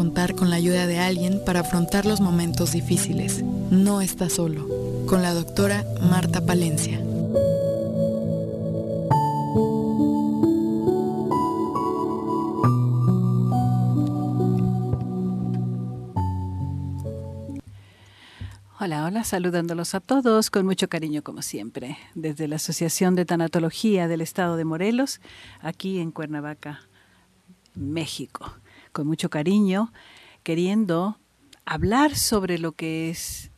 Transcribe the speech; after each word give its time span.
contar 0.00 0.34
con 0.34 0.48
la 0.48 0.56
ayuda 0.56 0.86
de 0.86 0.98
alguien 0.98 1.42
para 1.44 1.60
afrontar 1.60 2.06
los 2.06 2.22
momentos 2.22 2.72
difíciles. 2.72 3.42
No 3.70 4.00
está 4.00 4.30
solo. 4.30 4.66
Con 5.06 5.20
la 5.20 5.34
doctora 5.34 5.84
Marta 6.00 6.40
Palencia. 6.40 6.98
Hola, 18.80 19.04
hola, 19.04 19.22
saludándolos 19.24 19.94
a 19.94 20.00
todos 20.00 20.48
con 20.48 20.64
mucho 20.64 20.88
cariño 20.88 21.22
como 21.22 21.42
siempre, 21.42 21.98
desde 22.14 22.48
la 22.48 22.56
Asociación 22.56 23.16
de 23.16 23.26
Tanatología 23.26 24.08
del 24.08 24.22
Estado 24.22 24.56
de 24.56 24.64
Morelos, 24.64 25.20
aquí 25.60 25.98
en 25.98 26.10
Cuernavaca, 26.10 26.80
México, 27.74 28.54
con 28.92 29.06
mucho 29.06 29.30
cariño, 29.30 29.92
queriendo 30.42 31.18
hablar 31.64 32.16
sobre 32.16 32.58
lo 32.58 32.72
que 32.72 33.10
es 33.10 33.50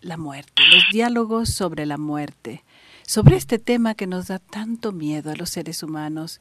la 0.00 0.16
muerte, 0.16 0.62
los 0.70 0.84
diálogos 0.92 1.50
sobre 1.50 1.86
la 1.86 1.98
muerte, 1.98 2.64
sobre 3.06 3.36
este 3.36 3.58
tema 3.58 3.94
que 3.94 4.06
nos 4.06 4.28
da 4.28 4.38
tanto 4.38 4.92
miedo 4.92 5.30
a 5.30 5.36
los 5.36 5.50
seres 5.50 5.82
humanos, 5.82 6.40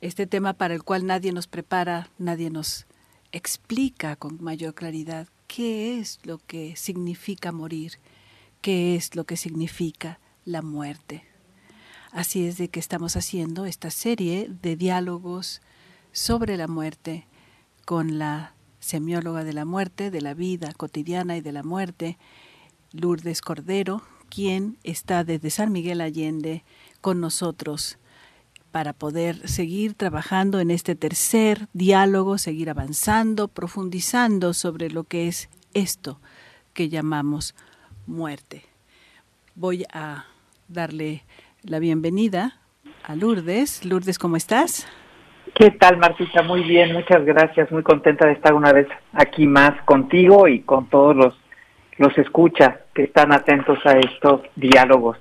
este 0.00 0.26
tema 0.26 0.52
para 0.52 0.74
el 0.74 0.82
cual 0.82 1.06
nadie 1.06 1.32
nos 1.32 1.46
prepara, 1.46 2.10
nadie 2.18 2.50
nos 2.50 2.86
explica 3.32 4.16
con 4.16 4.42
mayor 4.42 4.74
claridad 4.74 5.28
qué 5.46 5.98
es 5.98 6.20
lo 6.24 6.38
que 6.38 6.76
significa 6.76 7.52
morir, 7.52 7.98
qué 8.60 8.94
es 8.94 9.14
lo 9.14 9.24
que 9.24 9.36
significa 9.36 10.20
la 10.44 10.62
muerte. 10.62 11.24
Así 12.12 12.46
es 12.46 12.56
de 12.56 12.68
que 12.68 12.80
estamos 12.80 13.16
haciendo 13.16 13.66
esta 13.66 13.90
serie 13.90 14.48
de 14.62 14.76
diálogos 14.76 15.60
sobre 16.12 16.56
la 16.56 16.66
muerte 16.66 17.26
con 17.86 18.18
la 18.18 18.52
semióloga 18.80 19.44
de 19.44 19.52
la 19.52 19.64
muerte, 19.64 20.10
de 20.10 20.20
la 20.20 20.34
vida 20.34 20.72
cotidiana 20.76 21.36
y 21.36 21.40
de 21.40 21.52
la 21.52 21.62
muerte, 21.62 22.18
Lourdes 22.92 23.40
Cordero, 23.40 24.02
quien 24.28 24.76
está 24.82 25.22
desde 25.22 25.50
San 25.50 25.70
Miguel 25.70 26.00
Allende 26.00 26.64
con 27.00 27.20
nosotros 27.20 27.98
para 28.72 28.92
poder 28.92 29.48
seguir 29.48 29.94
trabajando 29.94 30.58
en 30.58 30.72
este 30.72 30.96
tercer 30.96 31.68
diálogo, 31.72 32.38
seguir 32.38 32.70
avanzando, 32.70 33.46
profundizando 33.46 34.52
sobre 34.52 34.90
lo 34.90 35.04
que 35.04 35.28
es 35.28 35.48
esto 35.72 36.20
que 36.74 36.88
llamamos 36.88 37.54
muerte. 38.06 38.64
Voy 39.54 39.84
a 39.92 40.26
darle 40.66 41.24
la 41.62 41.78
bienvenida 41.78 42.60
a 43.04 43.14
Lourdes. 43.14 43.84
Lourdes, 43.84 44.18
¿cómo 44.18 44.36
estás? 44.36 44.86
¿Qué 45.54 45.70
tal, 45.70 45.96
Martita? 45.96 46.42
Muy 46.42 46.62
bien, 46.62 46.92
muchas 46.92 47.24
gracias. 47.24 47.70
Muy 47.70 47.82
contenta 47.82 48.26
de 48.26 48.32
estar 48.32 48.52
una 48.52 48.72
vez 48.72 48.86
aquí 49.12 49.46
más 49.46 49.72
contigo 49.84 50.48
y 50.48 50.60
con 50.60 50.88
todos 50.88 51.16
los, 51.16 51.34
los 51.98 52.16
escuchas 52.18 52.74
que 52.94 53.04
están 53.04 53.32
atentos 53.32 53.78
a 53.86 53.98
estos 53.98 54.42
diálogos. 54.54 55.18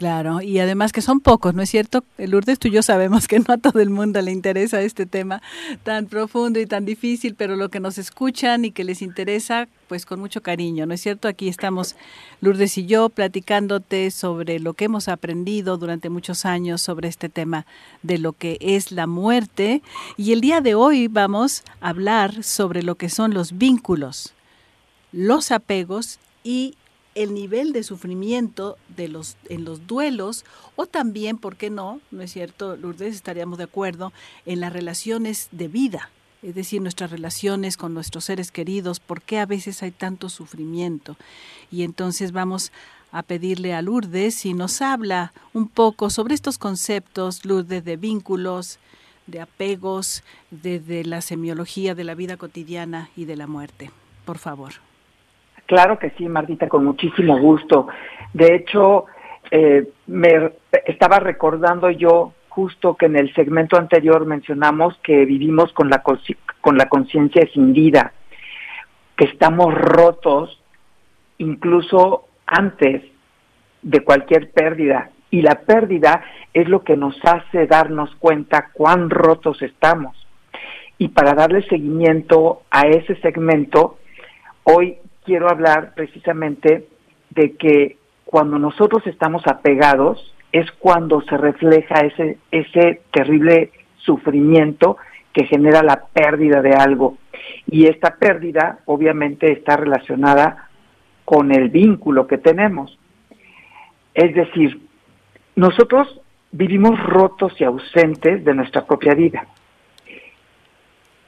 Claro, 0.00 0.40
y 0.40 0.58
además 0.60 0.92
que 0.92 1.02
son 1.02 1.20
pocos, 1.20 1.52
¿no 1.52 1.60
es 1.60 1.68
cierto? 1.68 2.04
Lourdes, 2.16 2.58
tú 2.58 2.68
y 2.68 2.70
yo 2.70 2.80
sabemos 2.80 3.28
que 3.28 3.38
no 3.38 3.52
a 3.52 3.58
todo 3.58 3.80
el 3.80 3.90
mundo 3.90 4.22
le 4.22 4.32
interesa 4.32 4.80
este 4.80 5.04
tema 5.04 5.42
tan 5.82 6.06
profundo 6.06 6.58
y 6.58 6.64
tan 6.64 6.86
difícil, 6.86 7.34
pero 7.34 7.54
lo 7.54 7.68
que 7.68 7.80
nos 7.80 7.98
escuchan 7.98 8.64
y 8.64 8.70
que 8.70 8.82
les 8.82 9.02
interesa, 9.02 9.68
pues 9.88 10.06
con 10.06 10.18
mucho 10.18 10.40
cariño, 10.40 10.86
¿no 10.86 10.94
es 10.94 11.02
cierto? 11.02 11.28
Aquí 11.28 11.48
estamos 11.48 11.96
Lourdes 12.40 12.78
y 12.78 12.86
yo 12.86 13.10
platicándote 13.10 14.10
sobre 14.10 14.58
lo 14.58 14.72
que 14.72 14.86
hemos 14.86 15.06
aprendido 15.06 15.76
durante 15.76 16.08
muchos 16.08 16.46
años 16.46 16.80
sobre 16.80 17.06
este 17.06 17.28
tema 17.28 17.66
de 18.02 18.16
lo 18.16 18.32
que 18.32 18.56
es 18.62 18.92
la 18.92 19.06
muerte. 19.06 19.82
Y 20.16 20.32
el 20.32 20.40
día 20.40 20.62
de 20.62 20.74
hoy 20.74 21.08
vamos 21.08 21.62
a 21.82 21.90
hablar 21.90 22.42
sobre 22.42 22.82
lo 22.82 22.94
que 22.94 23.10
son 23.10 23.34
los 23.34 23.58
vínculos, 23.58 24.32
los 25.12 25.50
apegos 25.50 26.20
y 26.42 26.74
el 27.14 27.34
nivel 27.34 27.72
de 27.72 27.82
sufrimiento 27.82 28.76
de 28.96 29.08
los, 29.08 29.36
en 29.48 29.64
los 29.64 29.86
duelos 29.86 30.44
o 30.76 30.86
también, 30.86 31.38
¿por 31.38 31.56
qué 31.56 31.70
no? 31.70 32.00
¿No 32.10 32.22
es 32.22 32.32
cierto, 32.32 32.76
Lourdes? 32.76 33.14
Estaríamos 33.14 33.58
de 33.58 33.64
acuerdo 33.64 34.12
en 34.46 34.60
las 34.60 34.72
relaciones 34.72 35.48
de 35.52 35.68
vida, 35.68 36.10
es 36.42 36.54
decir, 36.54 36.80
nuestras 36.80 37.10
relaciones 37.10 37.76
con 37.76 37.92
nuestros 37.92 38.24
seres 38.24 38.50
queridos, 38.50 39.00
¿por 39.00 39.20
qué 39.22 39.38
a 39.38 39.46
veces 39.46 39.82
hay 39.82 39.90
tanto 39.90 40.28
sufrimiento? 40.28 41.16
Y 41.70 41.82
entonces 41.82 42.32
vamos 42.32 42.72
a 43.12 43.22
pedirle 43.22 43.74
a 43.74 43.82
Lourdes 43.82 44.36
si 44.36 44.54
nos 44.54 44.80
habla 44.80 45.32
un 45.52 45.68
poco 45.68 46.10
sobre 46.10 46.34
estos 46.34 46.58
conceptos, 46.58 47.44
Lourdes, 47.44 47.84
de 47.84 47.96
vínculos, 47.96 48.78
de 49.26 49.40
apegos, 49.40 50.22
desde 50.50 51.04
la 51.04 51.20
semiología 51.20 51.94
de 51.94 52.04
la 52.04 52.14
vida 52.14 52.36
cotidiana 52.36 53.10
y 53.16 53.24
de 53.24 53.36
la 53.36 53.46
muerte. 53.46 53.90
Por 54.24 54.38
favor. 54.38 54.89
Claro 55.70 56.00
que 56.00 56.10
sí, 56.18 56.28
Martita, 56.28 56.68
con 56.68 56.84
muchísimo 56.84 57.38
gusto. 57.38 57.86
De 58.32 58.56
hecho, 58.56 59.04
eh, 59.52 59.86
me 60.08 60.50
estaba 60.84 61.20
recordando 61.20 61.90
yo 61.90 62.32
justo 62.48 62.96
que 62.96 63.06
en 63.06 63.14
el 63.14 63.32
segmento 63.34 63.76
anterior 63.76 64.26
mencionamos 64.26 64.98
que 65.04 65.24
vivimos 65.24 65.72
con 65.72 65.88
la 65.88 66.02
con 66.60 66.76
la 66.76 66.88
conciencia 66.88 67.42
escindida, 67.42 68.14
que 69.16 69.26
estamos 69.26 69.72
rotos 69.72 70.60
incluso 71.38 72.24
antes 72.48 73.04
de 73.82 74.00
cualquier 74.00 74.50
pérdida 74.50 75.10
y 75.30 75.42
la 75.42 75.60
pérdida 75.60 76.24
es 76.52 76.68
lo 76.68 76.82
que 76.82 76.96
nos 76.96 77.16
hace 77.24 77.68
darnos 77.68 78.12
cuenta 78.16 78.70
cuán 78.72 79.08
rotos 79.08 79.62
estamos. 79.62 80.16
Y 80.98 81.10
para 81.10 81.34
darle 81.34 81.62
seguimiento 81.68 82.62
a 82.72 82.88
ese 82.88 83.14
segmento, 83.20 83.98
hoy 84.64 84.98
quiero 85.30 85.48
hablar 85.48 85.92
precisamente 85.94 86.88
de 87.30 87.52
que 87.52 87.98
cuando 88.24 88.58
nosotros 88.58 89.06
estamos 89.06 89.46
apegados 89.46 90.34
es 90.50 90.68
cuando 90.72 91.20
se 91.20 91.36
refleja 91.36 92.00
ese, 92.00 92.38
ese 92.50 93.02
terrible 93.12 93.70
sufrimiento 93.98 94.96
que 95.32 95.44
genera 95.44 95.84
la 95.84 96.02
pérdida 96.12 96.62
de 96.62 96.74
algo. 96.74 97.16
Y 97.68 97.86
esta 97.86 98.16
pérdida 98.16 98.80
obviamente 98.86 99.52
está 99.52 99.76
relacionada 99.76 100.68
con 101.24 101.52
el 101.52 101.68
vínculo 101.68 102.26
que 102.26 102.38
tenemos. 102.38 102.98
Es 104.14 104.34
decir, 104.34 104.80
nosotros 105.54 106.20
vivimos 106.50 107.00
rotos 107.04 107.52
y 107.60 107.62
ausentes 107.62 108.44
de 108.44 108.52
nuestra 108.52 108.84
propia 108.84 109.14
vida. 109.14 109.46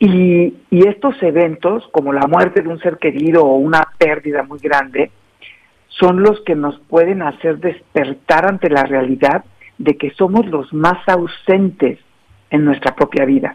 Y, 0.05 0.53
estos 0.71 1.15
eventos, 1.23 1.87
como 1.93 2.13
la 2.13 2.27
muerte 2.27 2.61
de 2.61 2.69
un 2.69 2.81
ser 2.81 2.99
querido 2.99 3.45
o 3.45 3.55
una 3.55 3.87
pérdida 3.99 4.43
muy 4.43 4.59
grande, 4.59 5.13
son 5.87 6.25
los 6.25 6.41
que 6.41 6.57
nos 6.57 6.77
pueden 6.89 7.23
hacer 7.23 7.59
despertar 7.59 8.49
ante 8.49 8.69
la 8.69 8.83
realidad 8.83 9.45
de 9.79 9.97
que 9.97 10.11
somos 10.11 10.45
los 10.47 10.75
más 10.75 10.99
ausentes 11.09 12.01
en 12.51 12.65
nuestra 12.65 12.97
propia 12.97 13.25
vida, 13.25 13.55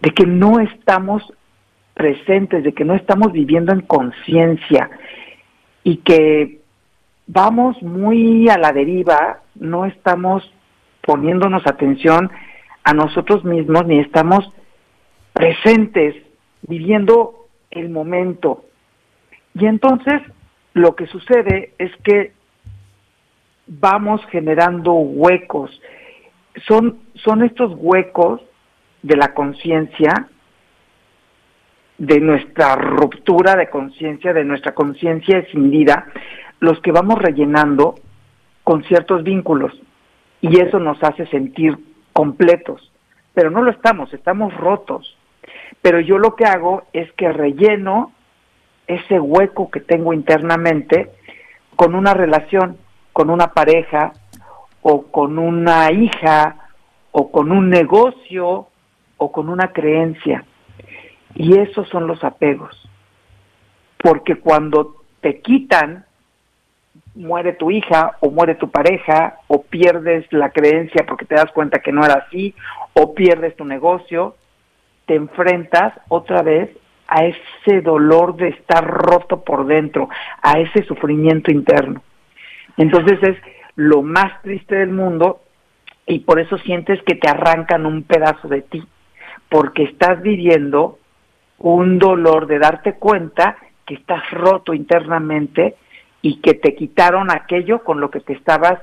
de 0.00 0.10
que 0.10 0.26
no 0.26 0.58
estamos 0.58 1.22
presentes, 1.94 2.64
de 2.64 2.72
que 2.72 2.84
no 2.84 2.96
estamos 2.96 3.30
viviendo 3.30 3.72
en 3.72 3.82
conciencia 3.82 4.90
y 5.84 5.98
que 5.98 6.62
vamos 7.28 7.80
muy 7.80 8.48
a 8.48 8.58
la 8.58 8.72
deriva, 8.72 9.38
no 9.54 9.86
estamos 9.86 10.52
poniéndonos 11.02 11.64
atención 11.64 12.28
a 12.82 12.92
nosotros 12.92 13.44
mismos 13.44 13.86
ni 13.86 14.00
estamos 14.00 14.52
presentes, 15.36 16.14
viviendo 16.62 17.46
el 17.70 17.90
momento. 17.90 18.64
Y 19.54 19.66
entonces 19.66 20.22
lo 20.72 20.96
que 20.96 21.06
sucede 21.06 21.74
es 21.78 21.92
que 22.02 22.32
vamos 23.66 24.24
generando 24.30 24.92
huecos. 24.94 25.70
Son, 26.66 27.00
son 27.14 27.44
estos 27.44 27.74
huecos 27.76 28.40
de 29.02 29.16
la 29.16 29.34
conciencia, 29.34 30.28
de 31.98 32.20
nuestra 32.20 32.76
ruptura 32.76 33.56
de 33.56 33.68
conciencia, 33.68 34.32
de 34.32 34.44
nuestra 34.44 34.72
conciencia 34.74 35.38
escindida, 35.38 36.06
los 36.60 36.80
que 36.80 36.92
vamos 36.92 37.18
rellenando 37.18 37.96
con 38.64 38.84
ciertos 38.84 39.22
vínculos. 39.22 39.78
Y 40.40 40.60
eso 40.60 40.78
nos 40.78 41.02
hace 41.02 41.26
sentir 41.26 41.76
completos. 42.14 42.90
Pero 43.34 43.50
no 43.50 43.60
lo 43.60 43.70
estamos, 43.70 44.12
estamos 44.14 44.54
rotos. 44.54 45.15
Pero 45.82 46.00
yo 46.00 46.18
lo 46.18 46.34
que 46.34 46.44
hago 46.44 46.84
es 46.92 47.10
que 47.12 47.32
relleno 47.32 48.12
ese 48.86 49.18
hueco 49.18 49.70
que 49.70 49.80
tengo 49.80 50.12
internamente 50.12 51.10
con 51.74 51.94
una 51.94 52.14
relación, 52.14 52.78
con 53.12 53.30
una 53.30 53.48
pareja 53.48 54.12
o 54.82 55.06
con 55.06 55.38
una 55.38 55.90
hija 55.90 56.56
o 57.10 57.30
con 57.30 57.50
un 57.50 57.68
negocio 57.70 58.68
o 59.16 59.32
con 59.32 59.48
una 59.48 59.72
creencia. 59.72 60.44
Y 61.34 61.58
esos 61.58 61.88
son 61.88 62.06
los 62.06 62.22
apegos. 62.24 62.88
Porque 63.98 64.36
cuando 64.36 65.02
te 65.20 65.40
quitan, 65.40 66.04
muere 67.14 67.54
tu 67.54 67.70
hija 67.70 68.16
o 68.20 68.30
muere 68.30 68.54
tu 68.54 68.70
pareja 68.70 69.38
o 69.48 69.62
pierdes 69.62 70.30
la 70.32 70.50
creencia 70.50 71.04
porque 71.06 71.24
te 71.24 71.34
das 71.34 71.50
cuenta 71.52 71.80
que 71.80 71.92
no 71.92 72.04
era 72.04 72.24
así 72.26 72.54
o 72.92 73.14
pierdes 73.14 73.56
tu 73.56 73.64
negocio, 73.64 74.36
te 75.06 75.14
enfrentas 75.14 75.94
otra 76.08 76.42
vez 76.42 76.70
a 77.08 77.24
ese 77.24 77.80
dolor 77.82 78.36
de 78.36 78.48
estar 78.48 78.84
roto 78.84 79.42
por 79.42 79.66
dentro, 79.66 80.08
a 80.42 80.58
ese 80.58 80.82
sufrimiento 80.84 81.52
interno. 81.52 82.02
Entonces 82.76 83.22
es 83.22 83.36
lo 83.76 84.02
más 84.02 84.42
triste 84.42 84.76
del 84.76 84.90
mundo 84.90 85.40
y 86.06 86.20
por 86.20 86.40
eso 86.40 86.58
sientes 86.58 87.00
que 87.02 87.14
te 87.14 87.28
arrancan 87.28 87.86
un 87.86 88.02
pedazo 88.02 88.48
de 88.48 88.62
ti, 88.62 88.82
porque 89.48 89.84
estás 89.84 90.20
viviendo 90.22 90.98
un 91.58 91.98
dolor 91.98 92.46
de 92.46 92.58
darte 92.58 92.94
cuenta 92.94 93.56
que 93.86 93.94
estás 93.94 94.28
roto 94.30 94.74
internamente 94.74 95.76
y 96.22 96.40
que 96.40 96.54
te 96.54 96.74
quitaron 96.74 97.30
aquello 97.30 97.84
con 97.84 98.00
lo 98.00 98.10
que 98.10 98.20
te 98.20 98.32
estabas 98.32 98.80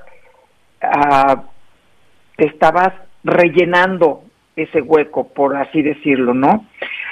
uh, 0.82 1.40
te 2.36 2.46
estabas 2.46 2.92
rellenando 3.22 4.23
ese 4.56 4.80
hueco, 4.80 5.28
por 5.28 5.56
así 5.56 5.82
decirlo, 5.82 6.34
¿no? 6.34 6.66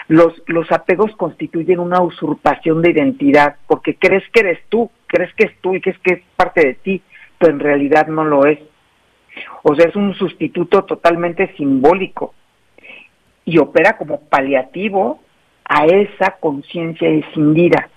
Los, 0.08 0.42
los 0.46 0.70
apegos 0.70 1.14
constituyen 1.16 1.78
una 1.78 2.00
usurpación 2.00 2.82
de 2.82 2.90
identidad, 2.90 3.56
porque 3.66 3.96
crees 3.96 4.24
que 4.32 4.40
eres 4.40 4.60
tú, 4.68 4.90
crees 5.06 5.32
que 5.34 5.44
es 5.44 5.56
tú 5.60 5.74
y 5.74 5.80
que 5.80 5.90
es 5.90 6.22
parte 6.36 6.66
de 6.66 6.74
ti, 6.74 7.02
pero 7.38 7.52
en 7.52 7.60
realidad 7.60 8.06
no 8.06 8.24
lo 8.24 8.46
es. 8.46 8.58
O 9.62 9.74
sea, 9.74 9.88
es 9.88 9.96
un 9.96 10.14
sustituto 10.14 10.84
totalmente 10.84 11.54
simbólico 11.56 12.34
y 13.44 13.58
opera 13.58 13.96
como 13.96 14.20
paliativo 14.20 15.20
a 15.64 15.86
esa 15.86 16.36
conciencia 16.38 17.08
escindida. 17.08 17.88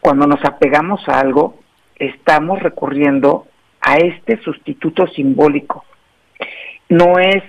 Cuando 0.00 0.26
nos 0.26 0.44
apegamos 0.44 1.06
a 1.08 1.20
algo, 1.20 1.58
estamos 1.96 2.62
recurriendo 2.62 3.46
a 3.80 3.96
este 3.96 4.40
sustituto 4.42 5.06
simbólico. 5.08 5.84
No 6.88 7.18
es, 7.18 7.42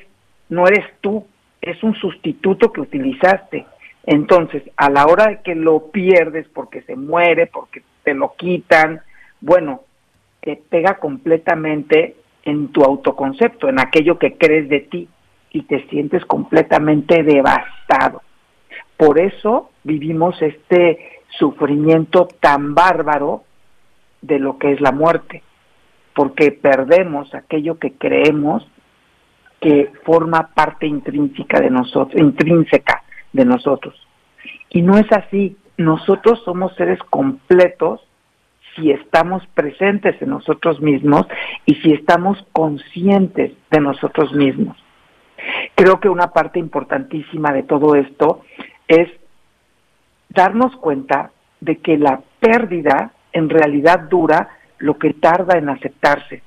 no 0.50 0.68
eres 0.68 0.86
tú, 1.02 1.26
es 1.62 1.82
un 1.84 1.96
sustituto 1.96 2.72
que 2.72 2.82
utilizaste. 2.82 3.66
Entonces, 4.06 4.64
a 4.78 4.90
la 4.90 5.06
hora 5.06 5.28
de 5.28 5.42
que 5.42 5.56
lo 5.56 5.92
pierdes 5.92 6.48
porque 6.54 6.82
se 6.84 6.96
muere, 6.96 7.48
porque 7.48 7.84
te 8.04 8.14
lo 8.14 8.34
quitan, 8.36 9.02
bueno, 9.42 9.82
te 10.42 10.56
pega 10.56 10.96
completamente 10.96 12.16
en 12.44 12.70
tu 12.70 12.84
autoconcepto, 12.84 13.68
en 13.68 13.80
aquello 13.80 14.18
que 14.18 14.38
crees 14.38 14.70
de 14.70 14.80
ti 14.80 15.10
y 15.52 15.64
te 15.64 15.86
sientes 15.88 16.24
completamente 16.26 17.24
devastado. 17.24 18.22
Por 18.96 19.20
eso 19.20 19.72
vivimos 19.84 20.42
este 20.42 21.20
sufrimiento 21.38 22.28
tan 22.40 22.74
bárbaro 22.74 23.44
de 24.22 24.40
lo 24.40 24.58
que 24.58 24.72
es 24.72 24.82
la 24.82 24.92
muerte, 24.92 25.44
porque 26.16 26.52
perdemos 26.52 27.34
aquello 27.36 27.78
que 27.78 27.92
creemos 27.92 28.66
que 29.60 29.92
forma 30.04 30.50
parte 30.54 30.86
intrínseca 30.86 31.60
de 31.60 31.70
nosotros, 31.70 32.22
intrínseca 32.22 33.04
de 33.34 33.46
nosotros. 33.46 33.96
Y 34.70 34.82
no 34.82 34.98
es 34.98 35.12
así. 35.12 35.58
Nosotros 35.78 36.42
somos 36.44 36.76
seres 36.76 37.00
completos 37.10 38.02
si 38.76 38.92
estamos 38.92 39.46
presentes 39.54 40.22
en 40.22 40.30
nosotros 40.30 40.80
mismos 40.82 41.28
y 41.66 41.76
si 41.76 41.94
estamos 41.94 42.44
conscientes 42.52 43.54
de 43.72 43.80
nosotros 43.80 44.34
mismos. 44.34 44.78
Creo 45.76 46.00
que 46.00 46.10
una 46.10 46.32
parte 46.32 46.60
importantísima 46.60 47.52
de 47.54 47.64
todo 47.64 47.96
esto 47.96 48.42
es 48.88 49.10
darnos 50.30 50.76
cuenta 50.78 51.32
de 51.60 51.78
que 51.78 51.98
la 51.98 52.22
pérdida 52.40 53.12
en 53.34 53.50
realidad 53.50 54.02
dura 54.10 54.50
lo 54.80 54.98
que 54.98 55.14
tarda 55.14 55.58
en 55.58 55.70
aceptarse. 55.70 56.44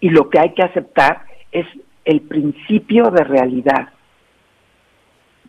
Y 0.00 0.10
lo 0.10 0.28
que 0.28 0.38
hay 0.38 0.52
que 0.54 0.62
aceptar 0.62 1.24
es 1.52 1.66
el 2.04 2.22
principio 2.22 3.10
de 3.10 3.22
realidad. 3.24 3.90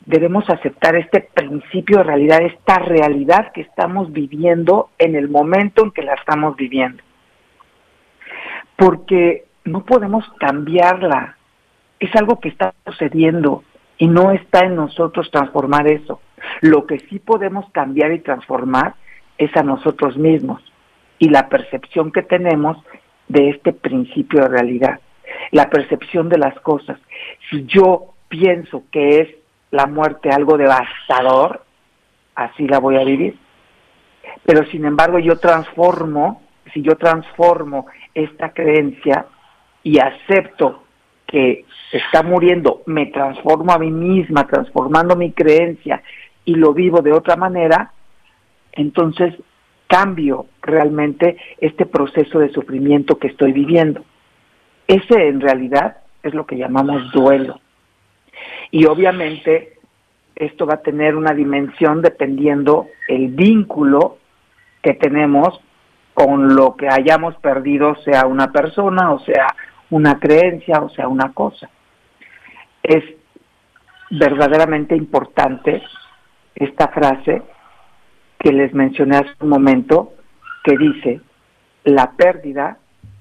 Debemos 0.05 0.49
aceptar 0.49 0.95
este 0.97 1.21
principio 1.21 1.99
de 1.99 2.03
realidad, 2.03 2.41
esta 2.41 2.79
realidad 2.79 3.51
que 3.53 3.61
estamos 3.61 4.11
viviendo 4.11 4.89
en 4.97 5.15
el 5.15 5.29
momento 5.29 5.83
en 5.83 5.91
que 5.91 6.03
la 6.03 6.13
estamos 6.15 6.57
viviendo. 6.57 7.01
Porque 8.75 9.45
no 9.63 9.85
podemos 9.85 10.25
cambiarla. 10.39 11.37
Es 11.99 12.13
algo 12.17 12.41
que 12.41 12.49
está 12.49 12.73
sucediendo 12.85 13.63
y 13.97 14.07
no 14.07 14.31
está 14.31 14.65
en 14.65 14.75
nosotros 14.75 15.31
transformar 15.31 15.87
eso. 15.87 16.19
Lo 16.59 16.85
que 16.85 16.99
sí 16.99 17.19
podemos 17.19 17.69
cambiar 17.71 18.11
y 18.11 18.19
transformar 18.19 18.95
es 19.37 19.55
a 19.55 19.63
nosotros 19.63 20.17
mismos 20.17 20.61
y 21.17 21.29
la 21.29 21.47
percepción 21.47 22.11
que 22.11 22.23
tenemos 22.23 22.77
de 23.29 23.51
este 23.51 23.71
principio 23.71 24.41
de 24.41 24.49
realidad 24.49 24.99
la 25.53 25.69
percepción 25.69 26.29
de 26.29 26.39
las 26.39 26.59
cosas. 26.61 26.99
Si 27.49 27.65
yo 27.65 28.15
pienso 28.27 28.83
que 28.91 29.21
es 29.21 29.29
la 29.69 29.85
muerte 29.85 30.29
algo 30.29 30.57
devastador, 30.57 31.63
así 32.33 32.67
la 32.67 32.79
voy 32.79 32.97
a 32.97 33.03
vivir. 33.03 33.37
Pero 34.45 34.65
sin 34.65 34.83
embargo 34.83 35.19
yo 35.19 35.37
transformo, 35.37 36.41
si 36.73 36.81
yo 36.81 36.95
transformo 36.95 37.85
esta 38.15 38.49
creencia 38.51 39.27
y 39.83 39.99
acepto 39.99 40.83
que 41.27 41.65
está 41.91 42.23
muriendo, 42.23 42.81
me 42.87 43.05
transformo 43.07 43.73
a 43.73 43.77
mí 43.77 43.91
misma, 43.91 44.47
transformando 44.47 45.15
mi 45.15 45.33
creencia 45.33 46.01
y 46.45 46.55
lo 46.55 46.73
vivo 46.73 47.01
de 47.01 47.13
otra 47.13 47.35
manera, 47.35 47.91
entonces 48.71 49.35
cambio 49.85 50.47
realmente 50.63 51.37
este 51.59 51.85
proceso 51.85 52.39
de 52.39 52.49
sufrimiento 52.49 53.19
que 53.19 53.27
estoy 53.27 53.51
viviendo. 53.51 54.03
Ese 54.87 55.27
en 55.27 55.41
realidad 55.41 55.97
es 56.21 56.33
lo 56.33 56.45
que 56.45 56.57
llamamos 56.57 57.11
duelo. 57.11 57.59
Y 58.71 58.85
obviamente 58.85 59.77
esto 60.35 60.65
va 60.65 60.75
a 60.75 60.81
tener 60.81 61.15
una 61.15 61.33
dimensión 61.33 62.01
dependiendo 62.01 62.87
el 63.07 63.27
vínculo 63.27 64.17
que 64.81 64.93
tenemos 64.95 65.59
con 66.13 66.55
lo 66.55 66.75
que 66.75 66.87
hayamos 66.89 67.35
perdido, 67.37 67.95
sea 68.03 68.25
una 68.25 68.51
persona, 68.51 69.11
o 69.11 69.19
sea 69.19 69.47
una 69.89 70.19
creencia, 70.19 70.79
o 70.79 70.89
sea 70.89 71.07
una 71.07 71.33
cosa. 71.33 71.69
Es 72.81 73.03
verdaderamente 74.09 74.95
importante 74.95 75.81
esta 76.55 76.89
frase 76.89 77.41
que 78.39 78.51
les 78.51 78.73
mencioné 78.73 79.17
hace 79.17 79.33
un 79.39 79.49
momento, 79.49 80.13
que 80.63 80.77
dice, 80.77 81.21
la 81.83 82.11
pérdida 82.11 82.77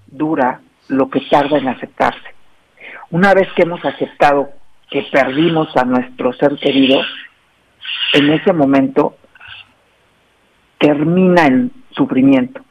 dura 0.07 0.61
lo 0.93 1.09
que 1.11 1.21
tarda 1.31 1.59
en 1.59 1.69
aceptarse. 1.69 2.35
Una 3.11 3.35
vez 3.35 3.49
que 3.55 3.63
hemos 3.63 3.85
aceptado 3.85 4.51
que 4.91 5.03
perdimos 5.11 5.75
a 5.77 5.85
nuestro 5.85 6.33
ser 6.35 6.57
querido, 6.57 7.01
en 8.15 8.31
ese 8.31 8.53
momento 8.53 9.17
termina 10.79 11.47
el 11.47 11.71
sufrimiento. 11.91 12.63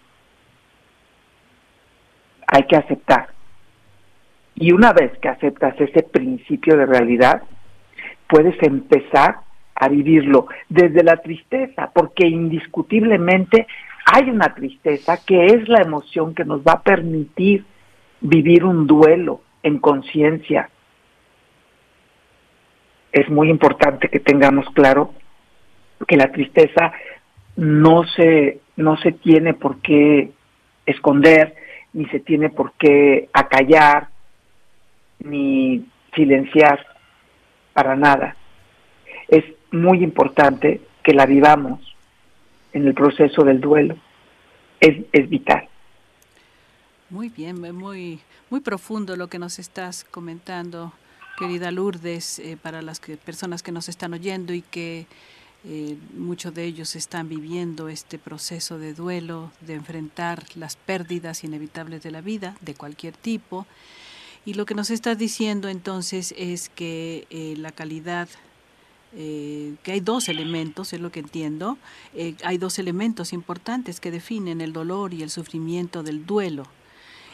Hay 2.48 2.64
que 2.64 2.76
aceptar. 2.76 3.30
Y 4.56 4.72
una 4.74 4.94
vez 4.94 5.18
que 5.20 5.30
aceptas 5.30 5.80
ese 5.80 6.04
principio 6.04 6.78
de 6.78 6.86
realidad, 6.86 7.42
puedes 8.28 8.62
empezar 8.62 9.40
a 9.76 9.88
vivirlo 9.88 10.48
desde 10.70 11.04
la 11.04 11.18
tristeza, 11.18 11.90
porque 11.94 12.28
indiscutiblemente 12.28 13.66
hay 14.06 14.30
una 14.30 14.54
tristeza 14.54 15.18
que 15.26 15.46
es 15.46 15.68
la 15.68 15.82
emoción 15.82 16.36
que 16.36 16.46
nos 16.46 16.62
va 16.62 16.74
a 16.74 16.82
permitir 16.82 17.66
vivir 18.22 18.64
un 18.64 18.88
duelo 18.88 19.42
en 19.64 19.80
conciencia. 19.80 20.70
Es 23.12 23.30
muy 23.30 23.50
importante 23.50 24.08
que 24.10 24.20
tengamos 24.20 24.66
claro 24.74 25.14
que 26.08 26.16
la 26.16 26.32
tristeza 26.32 26.94
no 27.56 28.06
se, 28.06 28.60
no 28.78 28.98
se 28.98 29.12
tiene 29.12 29.54
por 29.54 29.82
qué 29.82 30.32
esconder, 30.86 31.56
ni 31.94 32.06
se 32.06 32.20
tiene 32.20 32.50
por 32.50 32.74
qué 32.74 33.30
acallar, 33.34 34.08
ni 35.20 35.86
silenciar, 36.16 36.86
para 37.74 37.96
nada. 37.96 38.36
Es 39.28 39.44
muy 39.72 40.04
importante 40.04 40.82
que 41.04 41.14
la 41.14 41.26
vivamos 41.26 41.80
en 42.74 42.88
el 42.88 42.94
proceso 42.94 43.44
del 43.44 43.60
duelo. 43.60 43.96
Es, 44.80 44.98
es 45.12 45.30
vital. 45.30 45.68
Muy 47.12 47.28
bien, 47.28 47.60
muy, 47.76 48.22
muy 48.50 48.62
profundo 48.62 49.18
lo 49.18 49.28
que 49.28 49.38
nos 49.38 49.60
estás 49.60 50.06
comentando, 50.06 50.94
querida 51.38 51.70
Lourdes, 51.70 52.40
eh, 52.40 52.56
para 52.56 52.82
las 52.82 53.02
personas 53.02 53.62
que 53.62 53.74
nos 53.74 53.90
están 53.90 54.14
oyendo 54.14 54.54
y 54.54 54.62
que 54.62 55.08
eh, 55.66 55.98
muchos 56.16 56.54
de 56.54 56.64
ellos 56.64 56.96
están 56.96 57.28
viviendo 57.28 57.90
este 57.90 58.18
proceso 58.18 58.80
de 58.80 58.94
duelo, 58.94 59.52
de 59.60 59.74
enfrentar 59.74 60.46
las 60.56 60.78
pérdidas 60.78 61.44
inevitables 61.44 62.02
de 62.02 62.12
la 62.12 62.22
vida, 62.22 62.56
de 62.62 62.76
cualquier 62.76 63.18
tipo. 63.18 63.68
Y 64.46 64.54
lo 64.54 64.66
que 64.66 64.74
nos 64.74 64.90
estás 64.90 65.18
diciendo 65.18 65.68
entonces 65.68 66.34
es 66.38 66.70
que 66.70 67.28
eh, 67.30 67.56
la 67.58 67.74
calidad 67.74 68.30
que 69.14 69.92
hay 69.92 70.00
dos 70.00 70.30
elementos, 70.30 70.94
es 70.94 71.02
lo 71.02 71.12
que 71.12 71.20
entiendo, 71.20 71.78
hay 72.46 72.58
dos 72.58 72.80
elementos 72.80 73.34
importantes 73.34 74.00
que 74.00 74.10
definen 74.10 74.62
el 74.62 74.72
dolor 74.72 75.14
y 75.14 75.22
el 75.22 75.30
sufrimiento 75.30 76.02
del 76.02 76.26
duelo 76.26 76.66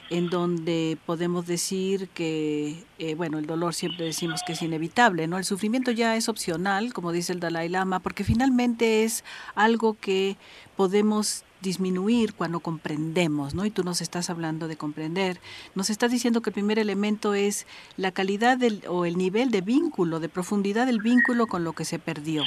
en 0.10 0.30
donde 0.30 0.98
podemos 1.06 1.46
decir 1.46 2.10
que, 2.10 2.84
eh, 3.00 3.16
bueno, 3.16 3.40
el 3.40 3.46
dolor 3.46 3.74
siempre 3.74 4.06
decimos 4.06 4.42
que 4.46 4.54
es 4.54 4.62
inevitable, 4.62 5.28
¿no? 5.28 5.38
El 5.38 5.46
sufrimiento 5.46 5.92
ya 5.92 6.16
es 6.16 6.30
opcional, 6.30 6.94
como 6.94 7.12
dice 7.12 7.34
el 7.34 7.40
Dalai 7.40 7.70
Lama, 7.70 8.00
porque 8.00 8.24
finalmente 8.24 9.04
es 9.04 9.24
algo 9.56 9.98
que 10.00 10.38
podemos 10.76 11.44
disminuir 11.62 12.34
cuando 12.34 12.60
comprendemos, 12.60 13.54
¿no? 13.54 13.66
Y 13.66 13.72
tú 13.72 13.84
nos 13.84 14.02
estás 14.02 14.30
hablando 14.30 14.68
de 14.68 14.78
comprender. 14.78 15.40
Nos 15.76 15.90
estás 15.90 16.12
diciendo 16.12 16.42
que 16.42 16.52
el 16.52 16.54
primer 16.54 16.80
elemento 16.80 17.34
es 17.34 17.66
la 17.98 18.12
calidad 18.12 18.58
del, 18.58 18.84
o 18.88 19.06
el 19.06 19.18
nivel 19.18 19.52
de 19.52 19.62
vínculo, 19.62 20.20
de 20.20 20.30
profundidad 20.30 20.86
del 20.86 21.00
vínculo 21.00 21.48
con 21.48 21.64
lo 21.64 21.74
que 21.74 21.86
se 21.86 22.00
perdió. 22.00 22.44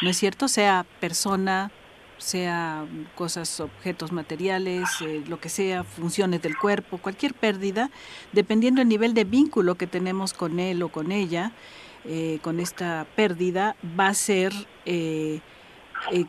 ¿No 0.00 0.10
es 0.10 0.16
cierto? 0.16 0.48
Sea 0.48 0.86
persona, 1.00 1.70
sea 2.22 2.86
cosas, 3.14 3.60
objetos 3.60 4.12
materiales, 4.12 4.88
eh, 5.00 5.22
lo 5.26 5.40
que 5.40 5.48
sea, 5.48 5.84
funciones 5.84 6.40
del 6.40 6.56
cuerpo, 6.56 6.98
cualquier 6.98 7.34
pérdida, 7.34 7.90
dependiendo 8.32 8.80
del 8.80 8.88
nivel 8.88 9.12
de 9.12 9.24
vínculo 9.24 9.74
que 9.74 9.86
tenemos 9.86 10.32
con 10.32 10.60
él 10.60 10.82
o 10.82 10.88
con 10.88 11.12
ella, 11.12 11.52
eh, 12.04 12.38
con 12.42 12.60
esta 12.60 13.06
pérdida, 13.16 13.76
va 13.98 14.08
a 14.08 14.14
ser 14.14 14.52
eh, 14.86 15.40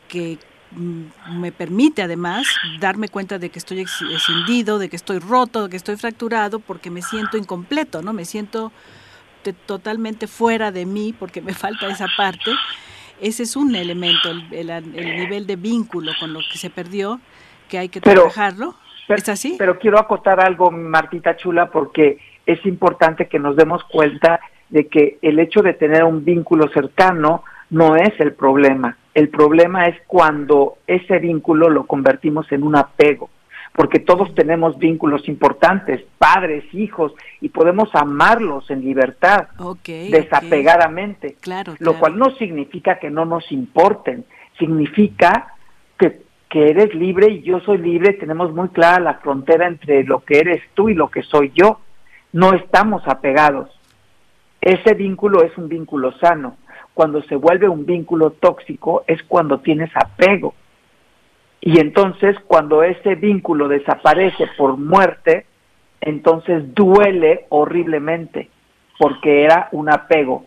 que 0.08 0.40
mm, 0.72 1.40
me 1.40 1.52
permite 1.52 2.02
además 2.02 2.48
darme 2.80 3.08
cuenta 3.08 3.38
de 3.38 3.50
que 3.50 3.60
estoy 3.60 3.82
escindido, 3.82 4.80
de 4.80 4.90
que 4.90 4.96
estoy 4.96 5.20
roto, 5.20 5.64
de 5.64 5.70
que 5.70 5.78
estoy 5.78 5.96
fracturado, 5.96 6.60
porque 6.60 6.90
me 6.90 7.02
siento 7.02 7.38
incompleto, 7.38 8.02
¿no? 8.02 8.14
Me 8.14 8.26
siento 8.26 8.72
totalmente 9.66 10.28
fuera 10.28 10.72
de 10.72 10.86
mí 10.86 11.14
porque 11.18 11.42
me 11.42 11.54
falta 11.64 11.88
esa 11.88 12.08
parte 12.18 12.52
ese 13.24 13.44
es 13.44 13.56
un 13.56 13.74
elemento, 13.74 14.30
el, 14.52 14.68
nivel 14.94 15.48
de 15.48 15.56
vínculo 15.56 16.12
con 16.20 16.34
lo 16.34 16.40
que 16.40 16.58
se 16.58 16.70
perdió, 16.70 17.22
que 17.70 17.78
hay 17.78 17.90
que 17.90 18.02
trabajarlo. 18.02 18.76
¿Es 19.08 19.30
así? 19.30 19.56
Pero 19.58 19.80
quiero 19.80 19.98
acotar 19.98 20.42
algo, 20.42 20.72
Martita 20.72 21.38
Chula, 21.38 21.72
porque 21.72 22.20
es 22.46 22.66
importante 22.66 23.28
que 23.28 23.40
nos 23.40 23.56
demos 23.56 23.84
cuenta 23.86 24.42
de 24.70 24.88
que 24.88 25.20
el 25.22 25.40
hecho 25.40 25.62
de 25.62 25.74
tener 25.74 26.04
un 26.04 26.26
vínculo 26.26 26.68
cercano 26.70 27.44
no 27.70 27.96
es 27.96 28.14
el 28.20 28.34
problema. 28.34 28.98
El 29.14 29.30
problema 29.30 29.88
es 29.88 29.96
cuando 30.06 30.78
ese 30.86 31.20
vínculo 31.20 31.70
lo 31.70 31.86
convertimos 31.86 32.52
en 32.52 32.64
un 32.64 32.76
apego 32.76 33.30
porque 33.74 34.00
todos 34.00 34.34
tenemos 34.36 34.78
vínculos 34.78 35.28
importantes, 35.28 36.04
padres, 36.20 36.64
hijos, 36.74 37.14
y 37.42 37.50
podemos 37.50 37.90
amarlos 37.94 38.70
en 38.70 38.82
libertad, 38.82 39.48
desapegadamente, 39.84 41.36
claro, 41.42 41.74
lo 41.80 41.98
cual 41.98 42.18
no 42.18 42.36
significa 42.36 43.00
que 43.00 43.10
no 43.10 43.26
nos 43.26 43.52
importen, 43.52 44.26
significa 44.60 45.56
que, 45.98 46.22
que 46.50 46.70
eres 46.70 46.94
libre 46.94 47.32
y 47.32 47.42
yo 47.42 47.60
soy 47.62 47.80
libre, 47.80 48.14
tenemos 48.14 48.54
muy 48.54 48.70
clara 48.70 49.00
la 49.00 49.16
frontera 49.16 49.68
entre 49.68 50.04
lo 50.04 50.20
que 50.20 50.38
eres 50.38 50.62
tú 50.76 50.90
y 50.90 50.94
lo 50.94 51.10
que 51.10 51.24
soy 51.24 51.52
yo, 51.56 51.80
no 52.32 52.54
estamos 52.54 53.02
apegados. 53.08 53.72
Ese 54.62 54.94
vínculo 54.94 55.44
es 55.44 55.58
un 55.58 55.68
vínculo 55.68 56.14
sano. 56.20 56.58
Cuando 56.94 57.24
se 57.24 57.36
vuelve 57.36 57.68
un 57.68 57.86
vínculo 57.86 58.32
tóxico 58.32 59.04
es 59.08 59.22
cuando 59.24 59.60
tienes 59.60 59.90
apego 59.96 60.54
y 61.66 61.80
entonces 61.80 62.36
cuando 62.46 62.84
ese 62.84 63.16
vínculo 63.16 63.70
desaparece 63.70 64.48
por 64.58 64.76
muerte, 64.76 65.46
entonces 66.02 66.76
duele 66.76 67.46
horriblemente, 67.48 68.50
porque 69.00 69.46
era 69.46 69.70
un 69.72 69.90
apego. 69.90 70.46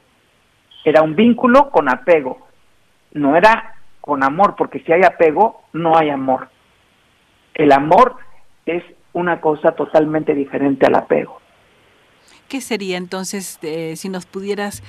Era 0.84 1.00
un 1.00 1.16
vínculo 1.16 1.70
con 1.70 1.88
apego. 1.88 2.46
No 3.12 3.34
era 3.34 3.76
con 4.02 4.22
amor, 4.22 4.56
porque 4.58 4.80
si 4.80 4.92
hay 4.92 5.04
apego, 5.04 5.62
no 5.72 5.96
hay 5.96 6.10
amor. 6.10 6.50
El 7.54 7.72
amor 7.72 8.16
es 8.66 8.84
una 9.14 9.40
cosa 9.40 9.72
totalmente 9.72 10.34
diferente 10.34 10.84
al 10.84 10.96
apego. 10.96 11.40
¿Qué 12.46 12.60
sería 12.60 12.98
entonces, 12.98 13.58
eh, 13.62 13.96
si 13.96 14.10
nos 14.10 14.26
pudieras 14.26 14.82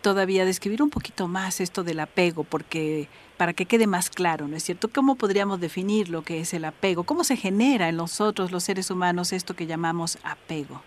todavía 0.00 0.44
describir 0.44 0.82
un 0.82 0.90
poquito 0.90 1.28
más 1.28 1.60
esto 1.60 1.84
del 1.84 2.00
apego, 2.00 2.42
porque 2.42 3.06
para 3.38 3.54
que 3.54 3.64
quede 3.64 3.86
más 3.86 4.10
claro, 4.10 4.48
¿no 4.48 4.56
es 4.56 4.64
cierto? 4.64 4.88
¿Cómo 4.92 5.14
podríamos 5.14 5.60
definir 5.60 6.10
lo 6.10 6.22
que 6.22 6.40
es 6.40 6.52
el 6.52 6.64
apego? 6.64 7.04
¿Cómo 7.04 7.24
se 7.24 7.36
genera 7.36 7.88
en 7.88 7.96
nosotros, 7.96 8.50
los 8.52 8.64
seres 8.64 8.90
humanos, 8.90 9.32
esto 9.32 9.54
que 9.54 9.66
llamamos 9.66 10.18
apego? 10.24 10.82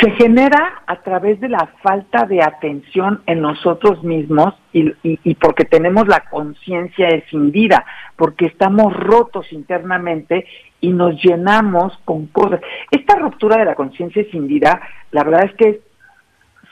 Se 0.00 0.10
genera 0.12 0.82
a 0.86 1.00
través 1.02 1.40
de 1.40 1.48
la 1.48 1.70
falta 1.82 2.26
de 2.26 2.42
atención 2.42 3.22
en 3.26 3.40
nosotros 3.40 4.02
mismos 4.04 4.54
y, 4.72 5.34
porque 5.36 5.64
tenemos 5.64 6.06
la 6.06 6.24
conciencia 6.28 7.08
escindida, 7.08 7.84
porque 8.16 8.46
estamos 8.46 8.92
rotos 8.92 9.52
internamente 9.52 10.46
y 10.80 10.90
nos 10.90 11.20
llenamos 11.22 11.98
con 12.04 12.26
cosas. 12.26 12.60
Esta 12.90 13.16
ruptura 13.16 13.56
de 13.56 13.64
la 13.64 13.74
conciencia 13.74 14.22
escindida, 14.22 14.80
la 15.10 15.24
verdad 15.24 15.44
es 15.46 15.54
que 15.54 15.80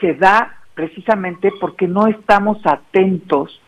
se 0.00 0.14
da 0.14 0.56
precisamente 0.74 1.50
porque 1.60 1.88
no 1.88 2.06
estamos 2.06 2.58
atentos 2.64 3.60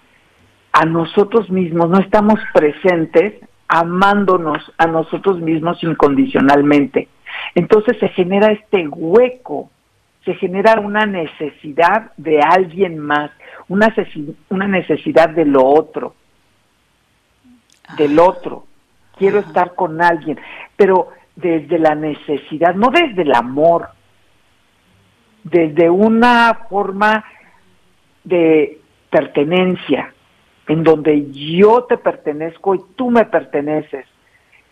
a 0.79 0.85
nosotros 0.85 1.51
mismos, 1.51 1.91
no 1.91 1.99
estamos 1.99 2.39
presentes 2.55 3.35
amándonos 3.67 4.59
a 4.79 4.87
nosotros 4.87 5.41
mismos 5.41 5.83
incondicionalmente. 5.83 7.09
Entonces 7.57 7.99
se 7.99 8.09
genera 8.11 8.53
este 8.53 8.87
hueco, 8.87 9.73
se 10.25 10.35
genera 10.35 10.79
una 10.79 11.05
necesidad 11.05 12.13
de 12.17 12.41
alguien 12.41 12.97
más, 12.97 13.33
una, 13.67 13.93
una 14.51 14.69
necesidad 14.69 15.31
de 15.31 15.47
lo 15.47 15.65
otro, 15.65 16.15
del 17.97 18.17
otro. 18.21 18.65
Quiero 19.17 19.41
estar 19.41 19.75
con 19.75 20.01
alguien, 20.01 20.39
pero 20.77 21.09
desde 21.35 21.81
la 21.81 21.97
necesidad, 21.97 22.77
no 22.77 22.91
desde 22.91 23.23
el 23.23 23.35
amor, 23.35 23.89
desde 25.43 25.91
una 25.91 26.67
forma 26.71 27.25
de 28.23 28.79
pertenencia, 29.11 30.15
en 30.69 30.85
donde 30.85 31.31
yo 31.33 31.85
te 31.85 31.97
pertenezco 31.97 32.75
y 32.75 32.81
tú 32.95 33.11
me 33.11 33.25
perteneces. 33.25 34.07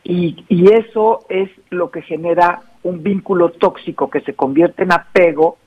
Y, 0.05 0.45
y, 0.49 0.73
eso 0.73 1.27
es 1.29 1.51
lo 1.71 1.91
que 1.91 2.03
genera 2.03 2.63
un 2.85 3.03
vínculo 3.03 3.51
tóxico 3.51 4.09
que 4.09 4.21
se 4.21 4.35
convierte 4.35 4.85
en 4.85 4.93
apego 4.93 5.59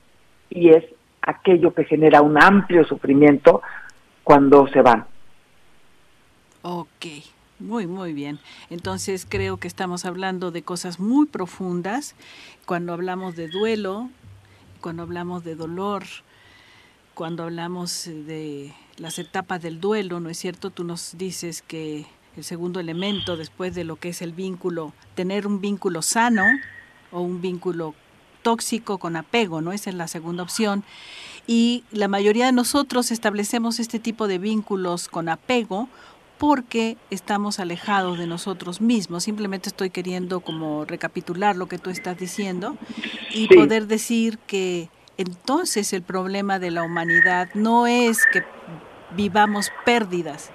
y 0.48 0.70
es 0.70 0.84
aquello 1.20 1.74
que 1.74 1.84
genera 1.84 2.22
un 2.22 2.40
amplio 2.40 2.84
sufrimiento 2.84 3.60
cuando 4.24 4.66
se 4.68 4.80
van. 4.80 5.04
Ok, 6.62 7.06
muy, 7.58 7.86
muy 7.86 8.14
bien. 8.14 8.38
Entonces 8.70 9.26
creo 9.28 9.58
que 9.58 9.68
estamos 9.68 10.06
hablando 10.06 10.50
de 10.50 10.62
cosas 10.62 11.00
muy 11.00 11.26
profundas. 11.26 12.14
Cuando 12.64 12.94
hablamos 12.94 13.36
de 13.36 13.48
duelo, 13.48 14.08
cuando 14.80 15.02
hablamos 15.02 15.44
de 15.44 15.54
dolor, 15.54 16.04
cuando 17.14 17.42
hablamos 17.42 18.06
de 18.06 18.72
las 19.00 19.18
etapas 19.18 19.62
del 19.62 19.80
duelo, 19.80 20.20
¿no 20.20 20.28
es 20.28 20.38
cierto? 20.38 20.70
Tú 20.70 20.84
nos 20.84 21.16
dices 21.16 21.62
que 21.62 22.04
el 22.36 22.44
segundo 22.44 22.80
elemento 22.80 23.36
después 23.36 23.74
de 23.74 23.82
lo 23.82 23.96
que 23.96 24.10
es 24.10 24.20
el 24.20 24.32
vínculo, 24.32 24.92
tener 25.14 25.46
un 25.46 25.60
vínculo 25.60 26.02
sano 26.02 26.44
o 27.10 27.20
un 27.20 27.40
vínculo 27.40 27.94
tóxico 28.42 28.98
con 28.98 29.16
apego, 29.16 29.62
¿no? 29.62 29.72
Esa 29.72 29.90
es 29.90 29.96
la 29.96 30.06
segunda 30.06 30.42
opción. 30.42 30.84
Y 31.46 31.82
la 31.90 32.08
mayoría 32.08 32.46
de 32.46 32.52
nosotros 32.52 33.10
establecemos 33.10 33.80
este 33.80 33.98
tipo 33.98 34.28
de 34.28 34.38
vínculos 34.38 35.08
con 35.08 35.30
apego 35.30 35.88
porque 36.36 36.98
estamos 37.10 37.58
alejados 37.58 38.18
de 38.18 38.26
nosotros 38.26 38.82
mismos. 38.82 39.24
Simplemente 39.24 39.70
estoy 39.70 39.90
queriendo 39.90 40.40
como 40.40 40.84
recapitular 40.84 41.56
lo 41.56 41.68
que 41.68 41.78
tú 41.78 41.88
estás 41.88 42.18
diciendo 42.18 42.76
y 43.32 43.48
poder 43.48 43.86
decir 43.86 44.38
que 44.46 44.90
entonces 45.16 45.92
el 45.92 46.02
problema 46.02 46.58
de 46.58 46.70
la 46.70 46.82
humanidad 46.82 47.48
no 47.54 47.86
es 47.86 48.24
que 48.32 48.42
vivamos 49.16 49.70
pérdidas. 49.84 50.50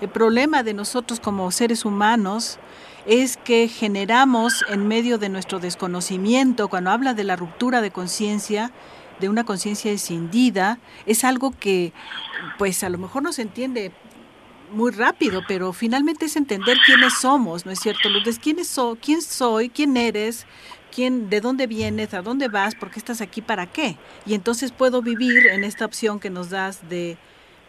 El 0.00 0.08
problema 0.08 0.62
de 0.62 0.74
nosotros 0.74 1.20
como 1.20 1.50
seres 1.50 1.84
humanos 1.84 2.58
es 3.06 3.36
que 3.36 3.68
generamos 3.68 4.64
en 4.68 4.86
medio 4.86 5.18
de 5.18 5.28
nuestro 5.28 5.58
desconocimiento, 5.58 6.68
cuando 6.68 6.90
habla 6.90 7.14
de 7.14 7.24
la 7.24 7.36
ruptura 7.36 7.80
de 7.80 7.90
conciencia, 7.90 8.72
de 9.20 9.28
una 9.28 9.44
conciencia 9.44 9.92
escindida, 9.92 10.78
es 11.06 11.24
algo 11.24 11.52
que 11.58 11.92
pues 12.58 12.82
a 12.82 12.88
lo 12.88 12.98
mejor 12.98 13.22
no 13.22 13.32
se 13.32 13.42
entiende 13.42 13.92
muy 14.72 14.92
rápido, 14.92 15.42
pero 15.46 15.72
finalmente 15.72 16.26
es 16.26 16.36
entender 16.36 16.78
quiénes 16.86 17.14
somos, 17.20 17.66
¿no 17.66 17.72
es 17.72 17.80
cierto, 17.80 18.08
Lourdes? 18.08 18.38
¿Quién, 18.38 18.64
so, 18.64 18.96
¿Quién 19.00 19.20
soy? 19.20 19.68
¿Quién 19.68 19.96
eres? 19.96 20.46
¿Quién, 20.94 21.28
¿De 21.28 21.40
dónde 21.40 21.66
vienes? 21.66 22.14
¿A 22.14 22.22
dónde 22.22 22.48
vas? 22.48 22.74
¿Por 22.74 22.90
qué 22.90 22.98
estás 22.98 23.20
aquí? 23.20 23.42
¿Para 23.42 23.66
qué? 23.66 23.96
Y 24.26 24.34
entonces 24.34 24.72
puedo 24.72 25.02
vivir 25.02 25.48
en 25.48 25.64
esta 25.64 25.84
opción 25.84 26.20
que 26.20 26.30
nos 26.30 26.50
das 26.50 26.88
de 26.88 27.16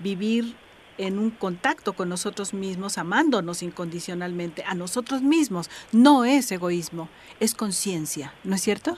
vivir 0.02 0.56
en 0.98 1.18
un 1.18 1.32
contacto 1.32 1.94
con 1.94 2.10
nosotros 2.10 2.54
mismos, 2.54 2.98
amándonos 2.98 3.64
incondicionalmente 3.64 4.64
a 4.68 4.76
nosotros 4.76 5.22
mismos. 5.22 5.70
No 5.92 6.26
es 6.26 6.52
egoísmo, 6.52 7.10
es 7.40 7.56
conciencia, 7.56 8.34
¿no 8.44 8.56
es 8.56 8.62
cierto? 8.62 8.98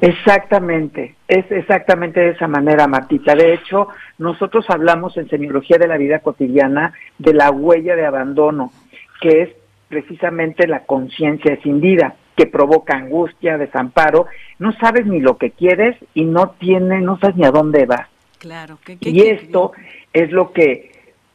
Exactamente, 0.00 1.14
es 1.28 1.48
exactamente 1.50 2.18
de 2.18 2.30
esa 2.30 2.48
manera, 2.48 2.88
Martita. 2.88 3.36
De 3.36 3.54
hecho, 3.54 3.88
nosotros 4.18 4.64
hablamos 4.68 5.16
en 5.16 5.28
Semiología 5.28 5.78
de 5.78 5.86
la 5.86 5.96
Vida 5.96 6.18
Cotidiana 6.18 6.92
de 7.18 7.34
la 7.34 7.50
huella 7.50 7.94
de 7.94 8.04
abandono, 8.04 8.72
que 9.20 9.42
es 9.42 9.50
precisamente 9.88 10.66
la 10.66 10.84
conciencia 10.86 11.52
escindida, 11.52 12.16
que 12.36 12.46
provoca 12.46 12.96
angustia, 12.96 13.58
desamparo, 13.58 14.26
no 14.58 14.72
sabes 14.72 15.06
ni 15.06 15.20
lo 15.20 15.36
que 15.36 15.50
quieres 15.50 15.96
y 16.14 16.24
no 16.24 16.50
tiene, 16.58 17.00
no 17.00 17.18
sabes 17.18 17.36
ni 17.36 17.44
a 17.44 17.50
dónde 17.50 17.86
vas. 17.86 18.08
Claro, 18.40 18.78
y 19.00 19.20
esto 19.20 19.72
es 20.14 20.32
lo 20.32 20.52
que 20.52 20.92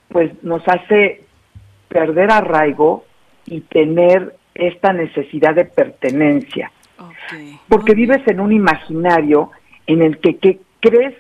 pues 0.10 0.32
nos 0.44 0.68
hace 0.68 1.22
perder 1.88 2.32
arraigo 2.32 3.06
y 3.46 3.62
tener 3.62 4.36
esta 4.56 4.92
necesidad 4.92 5.54
de 5.54 5.66
pertenencia. 5.66 6.72
Porque 7.70 7.94
vives 7.94 8.28
en 8.28 8.40
un 8.40 8.52
imaginario 8.52 9.52
en 9.86 10.02
el 10.02 10.18
que, 10.18 10.38
que 10.38 10.60
crees 10.80 11.14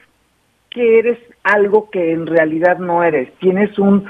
que 0.71 0.97
eres 0.97 1.19
algo 1.43 1.91
que 1.91 2.13
en 2.13 2.25
realidad 2.25 2.79
no 2.79 3.03
eres. 3.03 3.31
Tienes 3.37 3.77
un, 3.77 4.05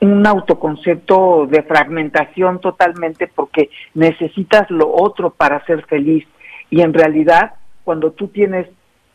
un 0.00 0.26
autoconcepto 0.26 1.46
de 1.46 1.62
fragmentación 1.62 2.58
totalmente 2.60 3.26
porque 3.26 3.68
necesitas 3.92 4.70
lo 4.70 4.90
otro 4.90 5.28
para 5.28 5.62
ser 5.66 5.84
feliz. 5.84 6.26
Y 6.70 6.80
en 6.80 6.94
realidad, 6.94 7.54
cuando 7.84 8.12
tú 8.12 8.28
tienes 8.28 8.66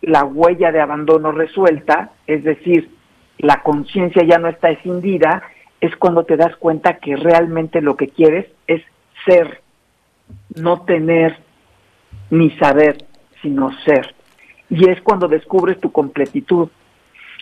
la 0.04 0.26
huella 0.26 0.72
de 0.72 0.82
abandono 0.82 1.32
resuelta, 1.32 2.12
es 2.28 2.44
decir, 2.44 2.90
la 3.38 3.64
conciencia 3.64 4.24
ya 4.24 4.38
no 4.38 4.50
está 4.50 4.70
escindida, 4.70 5.44
es 5.80 5.96
cuando 5.96 6.26
te 6.26 6.38
das 6.38 6.56
cuenta 6.58 6.98
que 6.98 7.16
realmente 7.16 7.82
lo 7.82 7.96
que 7.96 8.10
quieres 8.10 8.48
es 8.68 8.82
ser, 9.26 9.62
no 10.56 10.82
tener 10.82 11.38
ni 12.30 12.52
saber, 12.52 12.98
sino 13.42 13.72
ser. 13.86 14.14
Y 14.70 14.90
es 14.90 15.02
cuando 15.02 15.28
descubres 15.28 15.80
tu 15.80 15.92
completitud. 15.92 16.70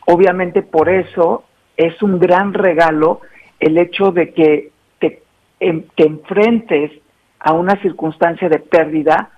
Obviamente 0.06 0.62
por 0.62 0.90
eso 0.90 1.44
es 1.78 2.02
un 2.02 2.20
gran 2.20 2.54
regalo 2.54 3.22
el 3.60 3.78
hecho 3.78 4.12
de 4.12 4.34
que 4.34 4.72
te, 5.00 5.24
em, 5.60 5.84
te 5.96 6.06
enfrentes 6.06 6.92
a 7.40 7.54
una 7.54 7.76
circunstancia 7.82 8.50
de 8.50 8.60
pérdida 8.60 9.30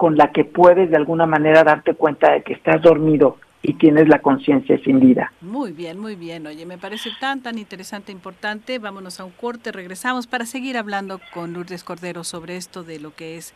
con 0.00 0.16
la 0.16 0.32
que 0.32 0.46
puedes 0.46 0.88
de 0.88 0.96
alguna 0.96 1.26
manera 1.26 1.62
darte 1.62 1.92
cuenta 1.92 2.32
de 2.32 2.42
que 2.42 2.54
estás 2.54 2.80
dormido 2.80 3.36
y 3.60 3.74
tienes 3.74 4.08
la 4.08 4.22
conciencia 4.22 4.80
sin 4.82 4.98
vida. 4.98 5.30
Muy 5.42 5.72
bien, 5.72 5.98
muy 5.98 6.16
bien. 6.16 6.46
Oye, 6.46 6.64
me 6.64 6.78
parece 6.78 7.10
tan, 7.20 7.42
tan 7.42 7.58
interesante, 7.58 8.10
importante. 8.10 8.78
Vámonos 8.78 9.20
a 9.20 9.26
un 9.26 9.32
corte, 9.32 9.72
regresamos 9.72 10.26
para 10.26 10.46
seguir 10.46 10.78
hablando 10.78 11.20
con 11.34 11.52
Lourdes 11.52 11.84
Cordero 11.84 12.24
sobre 12.24 12.56
esto 12.56 12.82
de 12.82 12.98
lo 12.98 13.14
que 13.14 13.36
es 13.36 13.52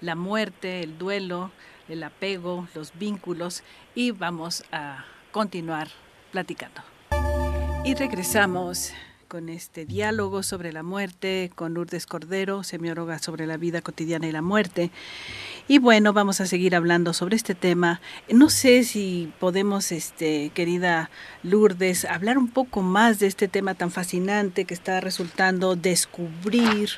la 0.00 0.14
muerte, 0.14 0.84
el 0.84 0.98
duelo, 0.98 1.50
el 1.88 2.04
apego, 2.04 2.68
los 2.76 2.96
vínculos 2.96 3.64
y 3.96 4.12
vamos 4.12 4.64
a 4.70 5.04
continuar 5.32 5.88
platicando. 6.30 6.80
Y 7.84 7.96
regresamos 7.96 8.94
con 9.28 9.50
este 9.50 9.84
diálogo 9.84 10.42
sobre 10.42 10.72
la 10.72 10.82
muerte 10.82 11.50
con 11.54 11.74
Lourdes 11.74 12.06
Cordero, 12.06 12.64
semióloga 12.64 13.18
sobre 13.18 13.46
la 13.46 13.58
vida 13.58 13.82
cotidiana 13.82 14.26
y 14.26 14.32
la 14.32 14.42
muerte. 14.42 14.90
Y 15.68 15.78
bueno, 15.78 16.14
vamos 16.14 16.40
a 16.40 16.46
seguir 16.46 16.74
hablando 16.74 17.12
sobre 17.12 17.36
este 17.36 17.54
tema. 17.54 18.00
No 18.30 18.48
sé 18.48 18.84
si 18.84 19.30
podemos, 19.38 19.92
este, 19.92 20.50
querida 20.54 21.10
Lourdes, 21.42 22.06
hablar 22.06 22.38
un 22.38 22.48
poco 22.48 22.80
más 22.80 23.18
de 23.18 23.26
este 23.26 23.48
tema 23.48 23.74
tan 23.74 23.90
fascinante 23.90 24.64
que 24.64 24.74
está 24.74 25.00
resultando 25.00 25.76
descubrir 25.76 26.88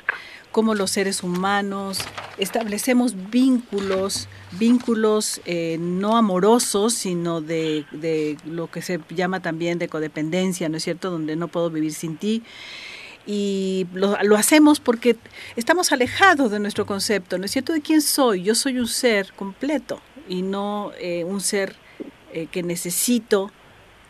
cómo 0.51 0.75
los 0.75 0.91
seres 0.91 1.23
humanos 1.23 1.99
establecemos 2.37 3.15
vínculos, 3.29 4.27
vínculos 4.51 5.41
eh, 5.45 5.77
no 5.79 6.17
amorosos, 6.17 6.93
sino 6.93 7.41
de, 7.41 7.85
lo 8.45 8.69
que 8.69 8.81
se 8.81 8.99
llama 9.09 9.41
también 9.41 9.79
de 9.79 9.87
codependencia, 9.87 10.69
¿no 10.69 10.77
es 10.77 10.83
cierto?, 10.83 11.09
donde 11.09 11.35
no 11.35 11.47
puedo 11.47 11.69
vivir 11.69 11.93
sin 11.93 12.17
ti. 12.17 12.43
Y 13.25 13.85
lo, 13.93 14.17
lo 14.23 14.35
hacemos 14.35 14.79
porque 14.79 15.15
estamos 15.55 15.91
alejados 15.91 16.51
de 16.51 16.59
nuestro 16.59 16.85
concepto, 16.85 17.37
¿no 17.37 17.45
es 17.45 17.51
cierto?, 17.51 17.73
de 17.73 17.81
quién 17.81 18.01
soy. 18.01 18.43
Yo 18.43 18.55
soy 18.55 18.79
un 18.79 18.87
ser 18.87 19.31
completo 19.33 20.01
y 20.27 20.41
no 20.41 20.91
eh, 20.99 21.23
un 21.23 21.41
ser 21.41 21.75
eh, 22.33 22.47
que 22.51 22.63
necesito 22.63 23.51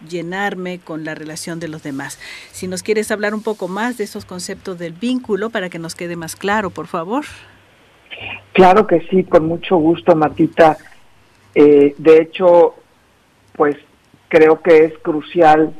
llenarme 0.09 0.79
con 0.79 1.03
la 1.03 1.15
relación 1.15 1.59
de 1.59 1.67
los 1.67 1.83
demás. 1.83 2.19
Si 2.51 2.67
nos 2.67 2.83
quieres 2.83 3.11
hablar 3.11 3.33
un 3.33 3.43
poco 3.43 3.67
más 3.67 3.97
de 3.97 4.03
esos 4.03 4.25
conceptos 4.25 4.77
del 4.77 4.93
vínculo 4.93 5.49
para 5.49 5.69
que 5.69 5.79
nos 5.79 5.95
quede 5.95 6.15
más 6.15 6.35
claro, 6.35 6.69
por 6.69 6.87
favor. 6.87 7.25
Claro 8.53 8.87
que 8.87 9.01
sí, 9.09 9.23
con 9.23 9.45
mucho 9.45 9.77
gusto, 9.77 10.15
Matita. 10.15 10.77
Eh, 11.55 11.95
de 11.97 12.21
hecho, 12.21 12.75
pues 13.55 13.75
creo 14.27 14.61
que 14.61 14.85
es 14.85 14.93
crucial, 14.99 15.73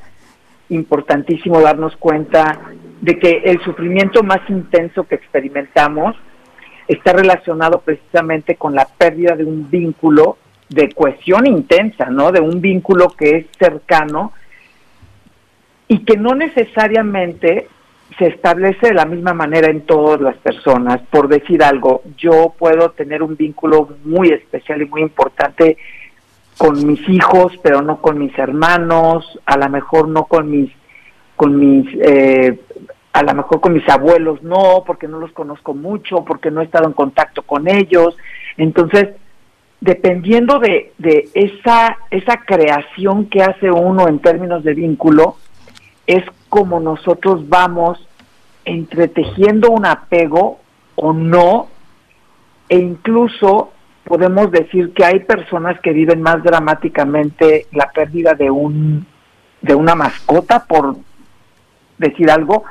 importantísimo 0.70 1.62
darnos 1.62 1.96
cuenta 1.98 2.60
de 3.02 3.18
que 3.20 3.42
el 3.46 3.62
sufrimiento 3.64 4.24
más 4.24 4.42
intenso 4.50 5.04
que 5.04 5.16
experimentamos 5.16 6.16
está 6.88 7.14
relacionado 7.14 7.82
precisamente 7.82 8.56
con 8.56 8.76
la 8.76 8.86
pérdida 8.86 9.36
de 9.36 9.46
un 9.46 9.70
vínculo 9.70 10.38
de 10.72 10.90
cohesión 10.90 11.46
intensa, 11.48 12.06
¿no? 12.06 12.32
De 12.32 12.40
un 12.40 12.62
vínculo 12.62 13.10
que 13.10 13.38
es 13.38 13.46
cercano 13.60 14.32
y 15.88 16.00
que 16.06 16.16
no 16.16 16.34
necesariamente 16.34 17.68
se 18.18 18.28
establece 18.28 18.88
de 18.88 18.94
la 18.94 19.06
misma 19.06 19.34
manera 19.34 19.70
en 19.70 19.82
todas 19.82 20.22
las 20.22 20.38
personas. 20.38 21.02
Por 21.10 21.28
decir 21.28 21.62
algo, 21.62 22.04
yo 22.18 22.54
puedo 22.58 22.92
tener 22.92 23.22
un 23.22 23.36
vínculo 23.36 23.90
muy 24.06 24.30
especial 24.30 24.82
y 24.82 24.86
muy 24.86 25.02
importante 25.02 25.78
con 26.58 26.86
mis 26.88 27.08
hijos, 27.10 27.54
pero 27.62 27.82
no 27.82 28.02
con 28.02 28.18
mis 28.18 28.38
hermanos, 28.38 29.40
a 29.46 29.58
lo 29.58 29.70
mejor 29.70 30.08
no 30.08 30.26
con 30.26 30.50
mis, 30.50 30.72
con 31.36 31.60
mis, 31.60 31.88
eh, 32.02 32.58
a 33.12 33.24
lo 33.24 33.34
mejor 33.34 33.60
con 33.60 33.74
mis 33.74 33.88
abuelos, 33.90 34.42
no, 34.44 34.84
porque 34.86 35.10
no 35.10 35.20
los 35.20 35.32
conozco 35.32 35.74
mucho, 35.74 36.24
porque 36.24 36.52
no 36.52 36.62
he 36.62 36.66
estado 36.66 36.88
en 36.88 36.94
contacto 36.94 37.42
con 37.42 37.68
ellos. 37.68 38.16
Entonces, 38.58 39.10
dependiendo 39.82 40.60
de, 40.60 40.94
de 41.00 41.30
esa, 41.34 41.98
esa 42.12 42.38
creación 42.38 43.26
que 43.26 43.42
hace 43.42 43.70
uno 43.72 44.08
en 44.08 44.20
términos 44.20 44.64
de 44.64 44.76
vínculo, 44.76 45.38
es 46.06 46.24
como 46.50 46.80
nosotros 46.80 47.50
vamos 47.50 48.08
entretejiendo 48.64 49.72
un 49.72 49.86
apego 49.86 50.60
o 50.96 51.14
no, 51.14 51.68
e 52.70 52.78
incluso 52.78 53.72
podemos 54.04 54.52
decir 54.52 54.94
que 54.94 55.04
hay 55.04 55.22
personas 55.22 55.80
que 55.82 55.92
viven 55.92 56.22
más 56.22 56.44
dramáticamente 56.44 57.66
la 57.72 57.90
pérdida 57.92 58.34
de 58.34 58.50
un 58.50 59.06
de 59.62 59.76
una 59.76 59.94
mascota 59.94 60.66
por 60.66 60.96
decir 61.98 62.32
algo 62.32 62.64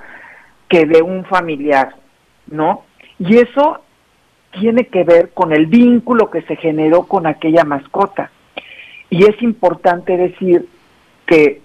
que 0.68 0.86
de 0.86 1.02
un 1.02 1.24
familiar, 1.24 1.94
¿no? 2.48 2.84
Y 3.18 3.38
eso 3.38 3.80
tiene 4.52 4.86
que 4.86 5.04
ver 5.04 5.30
con 5.30 5.52
el 5.52 5.66
vínculo 5.66 6.30
que 6.30 6.42
se 6.42 6.56
generó 6.56 7.04
con 7.04 7.26
aquella 7.26 7.64
mascota. 7.64 8.30
Y 9.08 9.24
es 9.24 9.40
importante 9.42 10.16
decir 10.16 10.68
que 11.26 11.60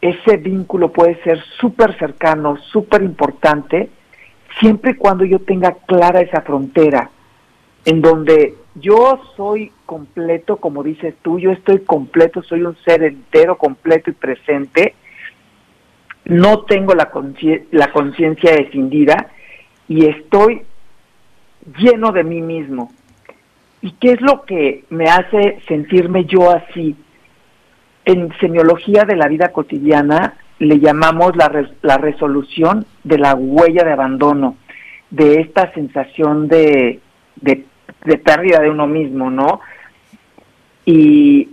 ese 0.00 0.36
vínculo 0.36 0.92
puede 0.92 1.22
ser 1.22 1.42
súper 1.58 1.96
cercano, 1.98 2.58
súper 2.58 3.02
importante, 3.02 3.88
siempre 4.60 4.92
y 4.92 4.96
cuando 4.96 5.24
yo 5.24 5.38
tenga 5.38 5.72
clara 5.86 6.20
esa 6.20 6.42
frontera, 6.42 7.10
en 7.84 8.00
donde 8.00 8.54
yo 8.74 9.20
soy 9.36 9.72
completo, 9.86 10.56
como 10.56 10.82
dices 10.82 11.14
tú, 11.22 11.38
yo 11.38 11.52
estoy 11.52 11.80
completo, 11.80 12.42
soy 12.42 12.62
un 12.62 12.76
ser 12.84 13.02
entero, 13.02 13.56
completo 13.56 14.10
y 14.10 14.14
presente, 14.14 14.94
no 16.24 16.62
tengo 16.62 16.94
la 16.94 17.10
conciencia 17.10 18.52
descindida 18.52 19.30
y 19.88 20.06
estoy 20.06 20.62
lleno 21.78 22.12
de 22.12 22.24
mí 22.24 22.40
mismo. 22.40 22.92
¿Y 23.82 23.92
qué 23.92 24.12
es 24.12 24.20
lo 24.20 24.44
que 24.44 24.84
me 24.90 25.04
hace 25.04 25.60
sentirme 25.68 26.24
yo 26.24 26.50
así? 26.50 26.96
En 28.04 28.32
semiología 28.40 29.04
de 29.04 29.16
la 29.16 29.28
vida 29.28 29.48
cotidiana 29.48 30.36
le 30.58 30.78
llamamos 30.78 31.36
la, 31.36 31.68
la 31.82 31.98
resolución 31.98 32.86
de 33.02 33.18
la 33.18 33.34
huella 33.34 33.84
de 33.84 33.92
abandono, 33.92 34.56
de 35.10 35.40
esta 35.40 35.72
sensación 35.72 36.48
de, 36.48 37.00
de, 37.36 37.64
de 38.04 38.18
pérdida 38.18 38.60
de 38.60 38.70
uno 38.70 38.86
mismo, 38.86 39.30
¿no? 39.30 39.60
Y 40.86 41.50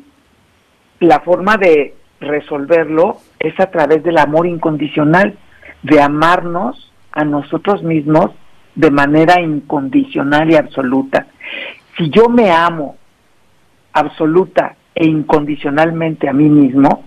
la 0.99 1.19
forma 1.21 1.57
de 1.57 1.95
resolverlo 2.19 3.17
es 3.39 3.59
a 3.59 3.71
través 3.71 4.03
del 4.03 4.17
amor 4.17 4.45
incondicional, 4.45 5.37
de 5.83 6.01
amarnos 6.01 6.91
a 7.11 7.25
nosotros 7.25 7.83
mismos 7.83 8.31
de 8.75 8.91
manera 8.91 9.41
incondicional 9.41 10.51
y 10.51 10.55
absoluta. 10.55 11.27
Si 11.97 12.09
yo 12.09 12.29
me 12.29 12.51
amo 12.51 12.97
absoluta 13.93 14.75
e 14.95 15.05
incondicionalmente 15.05 16.29
a 16.29 16.33
mí 16.33 16.49
mismo, 16.49 17.03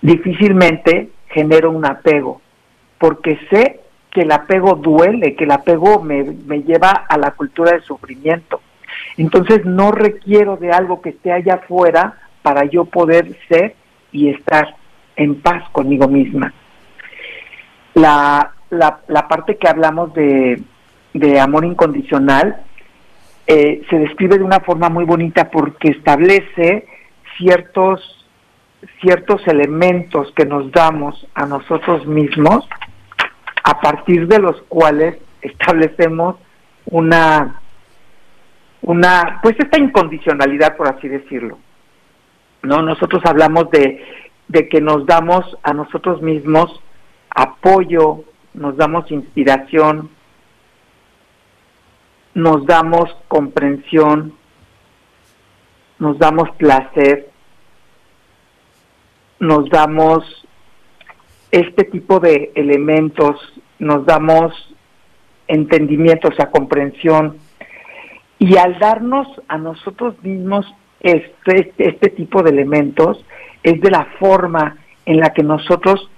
difícilmente 0.00 1.10
genero 1.28 1.70
un 1.70 1.84
apego, 1.84 2.40
porque 2.98 3.38
sé 3.50 3.80
que 4.10 4.22
el 4.22 4.32
apego 4.32 4.74
duele, 4.74 5.36
que 5.36 5.44
el 5.44 5.50
apego 5.50 6.02
me, 6.02 6.24
me 6.24 6.62
lleva 6.62 6.90
a 6.90 7.16
la 7.18 7.32
cultura 7.32 7.72
del 7.72 7.82
sufrimiento. 7.82 8.60
Entonces 9.16 9.64
no 9.64 9.92
requiero 9.92 10.56
de 10.56 10.72
algo 10.72 11.00
que 11.00 11.10
esté 11.10 11.32
allá 11.32 11.54
afuera 11.54 12.14
para 12.42 12.64
yo 12.64 12.86
poder 12.86 13.36
ser 13.48 13.74
y 14.10 14.30
estar 14.30 14.74
en 15.16 15.40
paz 15.40 15.68
conmigo 15.70 16.08
misma. 16.08 16.54
La, 17.94 18.52
la, 18.70 19.28
parte 19.28 19.56
que 19.56 19.68
hablamos 19.68 20.12
de, 20.14 20.62
de 21.14 21.40
amor 21.40 21.64
incondicional 21.64 22.62
eh, 23.46 23.82
se 23.88 23.98
describe 23.98 24.38
de 24.38 24.44
una 24.44 24.60
forma 24.60 24.90
muy 24.90 25.04
bonita 25.04 25.50
porque 25.50 25.88
establece 25.88 26.86
ciertos 27.38 28.14
ciertos 29.00 29.44
elementos 29.48 30.30
que 30.36 30.44
nos 30.44 30.70
damos 30.70 31.26
a 31.34 31.46
nosotros 31.46 32.06
mismos 32.06 32.68
a 33.64 33.80
partir 33.80 34.28
de 34.28 34.38
los 34.38 34.60
cuales 34.68 35.16
establecemos 35.40 36.36
una 36.86 37.60
una 38.82 39.40
pues 39.42 39.56
esta 39.58 39.80
incondicionalidad 39.80 40.76
por 40.76 40.88
así 40.88 41.08
decirlo 41.08 41.58
no 42.62 42.82
nosotros 42.82 43.22
hablamos 43.24 43.70
de 43.70 44.04
de 44.46 44.68
que 44.68 44.80
nos 44.80 45.06
damos 45.06 45.56
a 45.62 45.72
nosotros 45.72 46.22
mismos 46.22 46.80
apoyo 47.30 48.24
nos 48.58 48.76
damos 48.76 49.10
inspiración 49.10 50.10
nos 52.34 52.66
damos 52.66 53.10
comprensión 53.28 54.34
nos 55.98 56.18
damos 56.18 56.50
placer 56.56 57.30
nos 59.40 59.68
damos 59.70 60.24
este 61.50 61.84
tipo 61.84 62.20
de 62.20 62.52
elementos, 62.54 63.36
nos 63.78 64.04
damos 64.04 64.52
entendimiento, 65.46 66.28
o 66.28 66.32
sea, 66.32 66.50
comprensión, 66.50 67.38
y 68.38 68.56
al 68.56 68.78
darnos 68.78 69.26
a 69.48 69.58
nosotros 69.58 70.14
mismos 70.22 70.66
este, 71.00 71.72
este 71.78 72.10
tipo 72.10 72.42
de 72.42 72.50
elementos, 72.50 73.24
es 73.62 73.80
de 73.80 73.90
la 73.90 74.06
forma 74.18 74.76
en 75.06 75.18
la 75.18 75.30
que 75.30 75.42
nosotros 75.42 76.10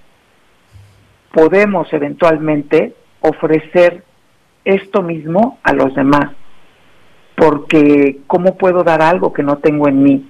podemos 1.33 1.93
eventualmente 1.93 2.95
ofrecer 3.21 4.05
esto 4.65 5.03
mismo 5.03 5.59
a 5.63 5.73
los 5.73 5.95
demás. 5.95 6.33
Porque 7.37 8.19
¿cómo 8.27 8.57
puedo 8.57 8.83
dar 8.83 9.03
algo 9.03 9.33
que 9.33 9.43
no 9.43 9.59
tengo 9.59 9.89
en 9.89 10.03
mí? 10.03 10.29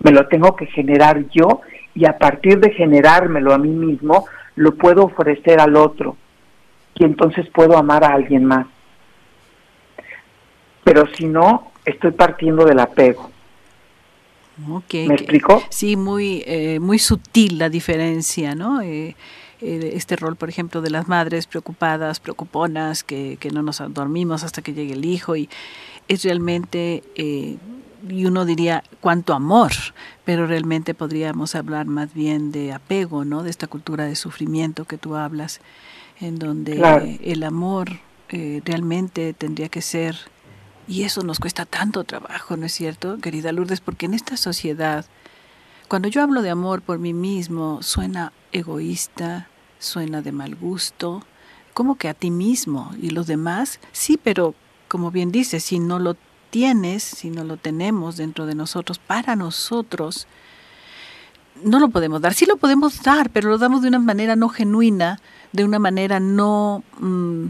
Me 0.00 0.12
lo 0.12 0.28
tengo 0.28 0.54
que 0.54 0.66
generar 0.66 1.24
yo 1.30 1.62
y 1.94 2.04
a 2.04 2.18
partir 2.18 2.60
de 2.60 2.72
generármelo 2.72 3.54
a 3.54 3.58
mí 3.58 3.70
mismo, 3.70 4.26
lo 4.54 4.74
puedo 4.74 5.04
ofrecer 5.04 5.60
al 5.60 5.76
otro 5.76 6.16
y 6.94 7.04
entonces 7.04 7.48
puedo 7.50 7.76
amar 7.76 8.04
a 8.04 8.12
alguien 8.12 8.44
más. 8.44 8.66
Pero 10.84 11.04
si 11.14 11.26
no, 11.26 11.72
estoy 11.84 12.12
partiendo 12.12 12.64
del 12.64 12.78
apego. 12.78 13.30
¿Me 14.92 15.14
explico? 15.14 15.62
Sí, 15.68 15.96
muy, 15.96 16.42
eh, 16.46 16.78
muy 16.80 16.98
sutil 16.98 17.58
la 17.58 17.68
diferencia, 17.68 18.54
¿no? 18.54 18.80
Eh, 18.80 19.14
eh, 19.60 19.92
este 19.94 20.16
rol, 20.16 20.36
por 20.36 20.48
ejemplo, 20.48 20.82
de 20.82 20.90
las 20.90 21.08
madres 21.08 21.46
preocupadas, 21.46 22.20
preocuponas, 22.20 23.04
que, 23.04 23.36
que 23.40 23.50
no 23.50 23.62
nos 23.62 23.82
dormimos 23.90 24.44
hasta 24.44 24.62
que 24.62 24.74
llegue 24.74 24.94
el 24.94 25.04
hijo 25.04 25.36
y 25.36 25.48
es 26.08 26.22
realmente 26.22 27.02
y 28.08 28.26
uno 28.26 28.44
diría 28.44 28.84
cuánto 29.00 29.34
amor, 29.34 29.72
pero 30.24 30.46
realmente 30.46 30.94
podríamos 30.94 31.54
hablar 31.54 31.86
más 31.86 32.12
bien 32.12 32.52
de 32.52 32.72
apego, 32.72 33.24
¿no? 33.24 33.42
De 33.42 33.50
esta 33.50 33.66
cultura 33.66 34.04
de 34.04 34.16
sufrimiento 34.16 34.84
que 34.84 34.98
tú 34.98 35.16
hablas, 35.16 35.60
en 36.20 36.38
donde 36.38 37.18
el 37.22 37.42
amor 37.42 38.00
eh, 38.28 38.62
realmente 38.64 39.32
tendría 39.32 39.68
que 39.68 39.82
ser, 39.82 40.16
y 40.88 41.02
eso 41.02 41.22
nos 41.22 41.40
cuesta 41.40 41.66
tanto 41.66 42.04
trabajo, 42.04 42.56
¿no 42.56 42.66
es 42.66 42.72
cierto, 42.72 43.18
querida 43.18 43.52
Lourdes? 43.52 43.80
Porque 43.80 44.06
en 44.06 44.14
esta 44.14 44.36
sociedad, 44.36 45.04
cuando 45.88 46.08
yo 46.08 46.22
hablo 46.22 46.42
de 46.42 46.50
amor 46.50 46.82
por 46.82 46.98
mí 46.98 47.12
mismo, 47.12 47.82
suena 47.82 48.32
egoísta, 48.52 49.48
suena 49.78 50.22
de 50.22 50.32
mal 50.32 50.54
gusto, 50.56 51.22
como 51.74 51.96
que 51.96 52.08
a 52.08 52.14
ti 52.14 52.30
mismo 52.30 52.92
y 53.00 53.10
los 53.10 53.26
demás, 53.26 53.80
sí, 53.92 54.18
pero 54.22 54.54
como 54.88 55.10
bien 55.10 55.30
dices, 55.30 55.64
si 55.64 55.78
no 55.78 55.98
lo 55.98 56.16
tienes, 56.50 57.02
si 57.02 57.30
no 57.30 57.44
lo 57.44 57.56
tenemos 57.56 58.16
dentro 58.16 58.46
de 58.46 58.54
nosotros, 58.54 58.98
para 58.98 59.36
nosotros, 59.36 60.26
no 61.62 61.80
lo 61.80 61.88
podemos 61.88 62.20
dar. 62.20 62.34
Sí 62.34 62.46
lo 62.46 62.56
podemos 62.56 63.02
dar, 63.02 63.30
pero 63.30 63.50
lo 63.50 63.58
damos 63.58 63.82
de 63.82 63.88
una 63.88 63.98
manera 63.98 64.36
no 64.36 64.48
genuina, 64.48 65.20
de 65.52 65.64
una 65.64 65.78
manera 65.78 66.20
no... 66.20 66.82
Mm, 66.98 67.46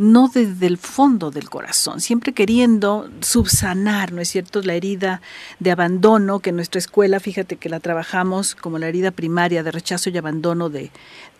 no 0.00 0.28
desde 0.32 0.66
el 0.66 0.78
fondo 0.78 1.30
del 1.30 1.50
corazón, 1.50 2.00
siempre 2.00 2.32
queriendo 2.32 3.10
subsanar, 3.20 4.12
¿no 4.12 4.22
es 4.22 4.30
cierto?, 4.30 4.62
la 4.62 4.72
herida 4.72 5.20
de 5.58 5.70
abandono 5.70 6.40
que 6.40 6.50
en 6.50 6.56
nuestra 6.56 6.78
escuela, 6.78 7.20
fíjate 7.20 7.56
que 7.56 7.68
la 7.68 7.80
trabajamos 7.80 8.54
como 8.54 8.78
la 8.78 8.88
herida 8.88 9.10
primaria 9.10 9.62
de 9.62 9.70
rechazo 9.70 10.08
y 10.08 10.16
abandono 10.16 10.70
de 10.70 10.90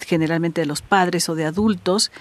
generalmente 0.01 0.61
de 0.61 0.67
los 0.67 0.83
padres 0.83 1.31
o 1.31 1.35
de 1.35 1.47
adultos, 1.47 2.13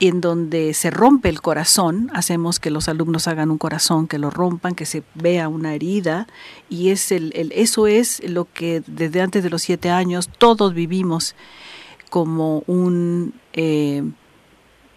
en 0.00 0.20
donde 0.20 0.74
se 0.74 0.90
rompe 0.90 1.28
el 1.28 1.40
corazón, 1.40 2.10
hacemos 2.12 2.58
que 2.58 2.70
los 2.70 2.88
alumnos 2.88 3.28
hagan 3.28 3.52
un 3.52 3.58
corazón, 3.58 4.08
que 4.08 4.18
lo 4.18 4.30
rompan, 4.30 4.74
que 4.74 4.86
se 4.86 5.04
vea 5.14 5.46
una 5.46 5.74
herida, 5.74 6.26
y 6.68 6.90
es 6.90 7.12
el, 7.12 7.52
eso 7.54 7.86
es 7.86 8.20
lo 8.28 8.46
que 8.52 8.82
desde 8.88 9.20
antes 9.20 9.44
de 9.44 9.50
los 9.50 9.62
siete 9.62 9.90
años 9.90 10.28
todos 10.38 10.74
vivimos 10.74 11.36
como 12.10 12.64
un... 12.66 13.32
Eh, 13.52 14.02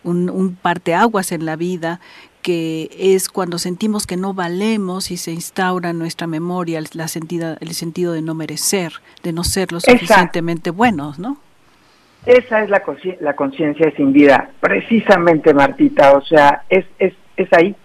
un, 0.04 0.30
un 0.30 0.56
parteaguas 0.56 1.32
en 1.32 1.46
la 1.46 1.56
vida 1.56 2.00
que 2.42 2.90
es 2.98 3.28
cuando 3.28 3.58
sentimos 3.58 4.08
que 4.08 4.16
no 4.16 4.34
valemos 4.34 5.12
y 5.12 5.18
se 5.18 5.32
instaura 5.32 5.90
en 5.90 6.00
nuestra 6.00 6.28
memoria 6.28 6.82
la 6.94 7.10
sentida, 7.10 7.58
el 7.60 7.74
sentido 7.74 8.14
de 8.14 8.22
no 8.22 8.36
merecer, 8.36 8.94
de 9.22 9.34
no 9.34 9.44
ser 9.44 9.74
lo 9.74 9.82
suficientemente 9.82 10.70
buenos, 10.70 11.20
¿no? 11.20 11.38
Esa 12.26 12.64
es 12.64 12.70
la, 12.70 12.82
la 13.20 13.36
conciencia 13.36 13.92
sin 13.96 14.14
vida, 14.14 14.50
precisamente, 14.60 15.54
Martita, 15.54 16.14
o 16.14 16.22
sea, 16.22 16.64
es, 16.70 16.86
es, 17.00 17.14
es 17.36 17.52
ahí, 17.54 17.76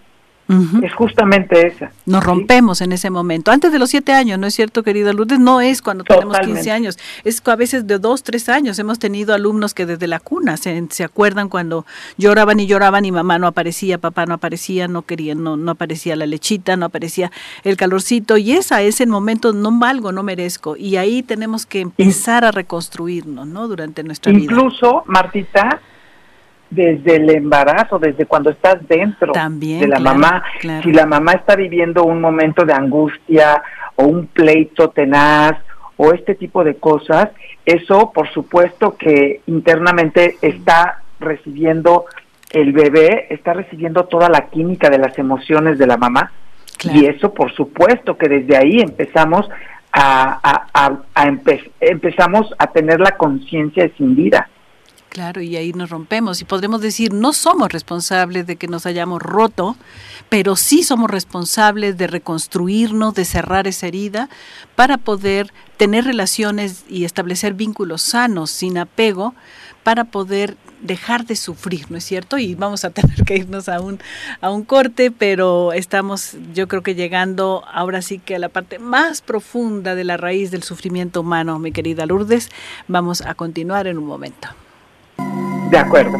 es 0.49 0.93
justamente 0.93 1.67
esa. 1.67 1.91
Nos 2.05 2.23
rompemos 2.23 2.81
en 2.81 2.91
ese 2.91 3.09
momento. 3.09 3.51
Antes 3.51 3.71
de 3.71 3.79
los 3.79 3.89
siete 3.89 4.11
años, 4.11 4.37
¿no 4.37 4.47
es 4.47 4.53
cierto, 4.53 4.83
querida 4.83 5.13
Lourdes? 5.13 5.39
No 5.39 5.61
es 5.61 5.81
cuando 5.81 6.03
tenemos 6.03 6.37
15 6.37 6.71
años, 6.71 6.99
es 7.23 7.41
a 7.45 7.55
veces 7.55 7.87
de 7.87 7.97
dos, 7.97 8.23
tres 8.23 8.49
años. 8.49 8.77
Hemos 8.77 8.99
tenido 8.99 9.33
alumnos 9.33 9.73
que 9.73 9.85
desde 9.85 10.07
la 10.07 10.19
cuna 10.19 10.57
se, 10.57 10.85
se, 10.89 11.03
acuerdan 11.03 11.47
cuando 11.47 11.85
lloraban 12.17 12.59
y 12.59 12.67
lloraban 12.67 13.05
y 13.05 13.11
mamá 13.11 13.39
no 13.39 13.47
aparecía, 13.47 13.97
papá 13.97 14.25
no 14.25 14.33
aparecía, 14.33 14.87
no 14.87 15.03
querían, 15.03 15.43
no, 15.43 15.55
no 15.55 15.71
aparecía 15.71 16.15
la 16.15 16.25
lechita, 16.25 16.75
no 16.75 16.87
aparecía 16.87 17.31
el 17.63 17.77
calorcito. 17.77 18.37
Y 18.37 18.51
esa 18.51 18.81
es 18.81 18.99
el 18.99 19.07
momento, 19.07 19.53
no 19.53 19.71
valgo, 19.79 20.11
no 20.11 20.23
merezco. 20.23 20.75
Y 20.75 20.97
ahí 20.97 21.23
tenemos 21.23 21.65
que 21.65 21.81
empezar 21.81 22.43
a 22.43 22.51
reconstruirnos, 22.51 23.47
¿no? 23.47 23.67
Durante 23.67 24.03
nuestra 24.03 24.31
vida. 24.33 24.43
Incluso, 24.43 25.03
Martita, 25.07 25.81
desde 26.73 27.17
el 27.17 27.29
embarazo, 27.29 27.99
desde 27.99 28.25
cuando 28.25 28.49
estás 28.49 28.85
dentro 28.87 29.33
de 29.33 29.87
la 29.87 29.99
mamá. 29.99 30.43
Si 30.83 30.91
la 30.91 31.05
mamá 31.05 31.33
está 31.33 31.55
viviendo 31.55 32.03
un 32.03 32.21
momento 32.21 32.65
de 32.65 32.73
angustia 32.73 33.61
o 33.95 34.05
un 34.05 34.27
pleito 34.27 34.89
tenaz 34.89 35.57
o 35.97 36.13
este 36.13 36.35
tipo 36.35 36.63
de 36.63 36.75
cosas, 36.75 37.29
eso 37.65 38.11
por 38.13 38.29
supuesto 38.31 38.95
que 38.97 39.41
internamente 39.47 40.37
está 40.41 41.01
recibiendo 41.19 42.05
el 42.51 42.71
bebé, 42.71 43.27
está 43.29 43.53
recibiendo 43.53 44.05
toda 44.05 44.29
la 44.29 44.49
química 44.49 44.89
de 44.89 44.99
las 44.99 45.17
emociones 45.17 45.77
de 45.77 45.87
la 45.87 45.97
mamá. 45.97 46.31
Y 46.83 47.05
eso 47.05 47.33
por 47.33 47.53
supuesto 47.53 48.17
que 48.17 48.27
desde 48.27 48.57
ahí 48.57 48.79
empezamos 48.81 49.49
a, 49.93 50.67
a, 50.73 51.31
empezamos 51.79 52.53
a 52.57 52.67
tener 52.67 52.99
la 52.99 53.11
conciencia 53.11 53.83
de 53.83 53.93
sin 53.95 54.15
vida. 54.15 54.49
Claro, 55.13 55.41
y 55.41 55.55
ahí 55.57 55.73
nos 55.73 55.91
rompemos 55.91 56.41
y 56.41 56.43
podremos 56.43 56.81
decir, 56.81 57.13
no 57.13 57.33
somos 57.33 57.71
responsables 57.71 58.47
de 58.47 58.55
que 58.55 58.67
nos 58.67 58.87
hayamos 58.87 59.21
roto, 59.21 59.77
pero 60.27 60.55
sí 60.55 60.81
somos 60.81 61.07
responsables 61.07 61.99
de 61.99 62.07
reconstruirnos, 62.07 63.13
de 63.13 63.23
cerrar 63.23 63.67
esa 63.67 63.85
herida 63.85 64.27
para 64.75 64.97
poder 64.97 65.53
tener 65.77 66.05
relaciones 66.05 66.83
y 66.89 67.05
establecer 67.05 67.53
vínculos 67.53 68.01
sanos, 68.01 68.49
sin 68.49 68.79
apego, 68.79 69.35
para 69.83 70.05
poder 70.05 70.57
dejar 70.81 71.27
de 71.27 71.35
sufrir, 71.35 71.91
¿no 71.91 71.97
es 71.97 72.05
cierto? 72.05 72.39
Y 72.39 72.55
vamos 72.55 72.83
a 72.83 72.89
tener 72.89 73.23
que 73.23 73.35
irnos 73.35 73.69
a 73.69 73.81
un, 73.81 73.99
a 74.41 74.49
un 74.49 74.63
corte, 74.63 75.11
pero 75.11 75.73
estamos 75.73 76.35
yo 76.55 76.67
creo 76.67 76.81
que 76.81 76.95
llegando 76.95 77.63
ahora 77.71 78.01
sí 78.01 78.17
que 78.17 78.37
a 78.37 78.39
la 78.39 78.49
parte 78.49 78.79
más 78.79 79.21
profunda 79.21 79.93
de 79.93 80.05
la 80.05 80.17
raíz 80.17 80.49
del 80.49 80.63
sufrimiento 80.63 81.21
humano, 81.21 81.59
mi 81.59 81.71
querida 81.71 82.07
Lourdes. 82.07 82.49
Vamos 82.87 83.21
a 83.21 83.35
continuar 83.35 83.85
en 83.85 83.99
un 83.99 84.07
momento. 84.07 84.49
De 85.17 85.77
acuerdo. 85.77 86.17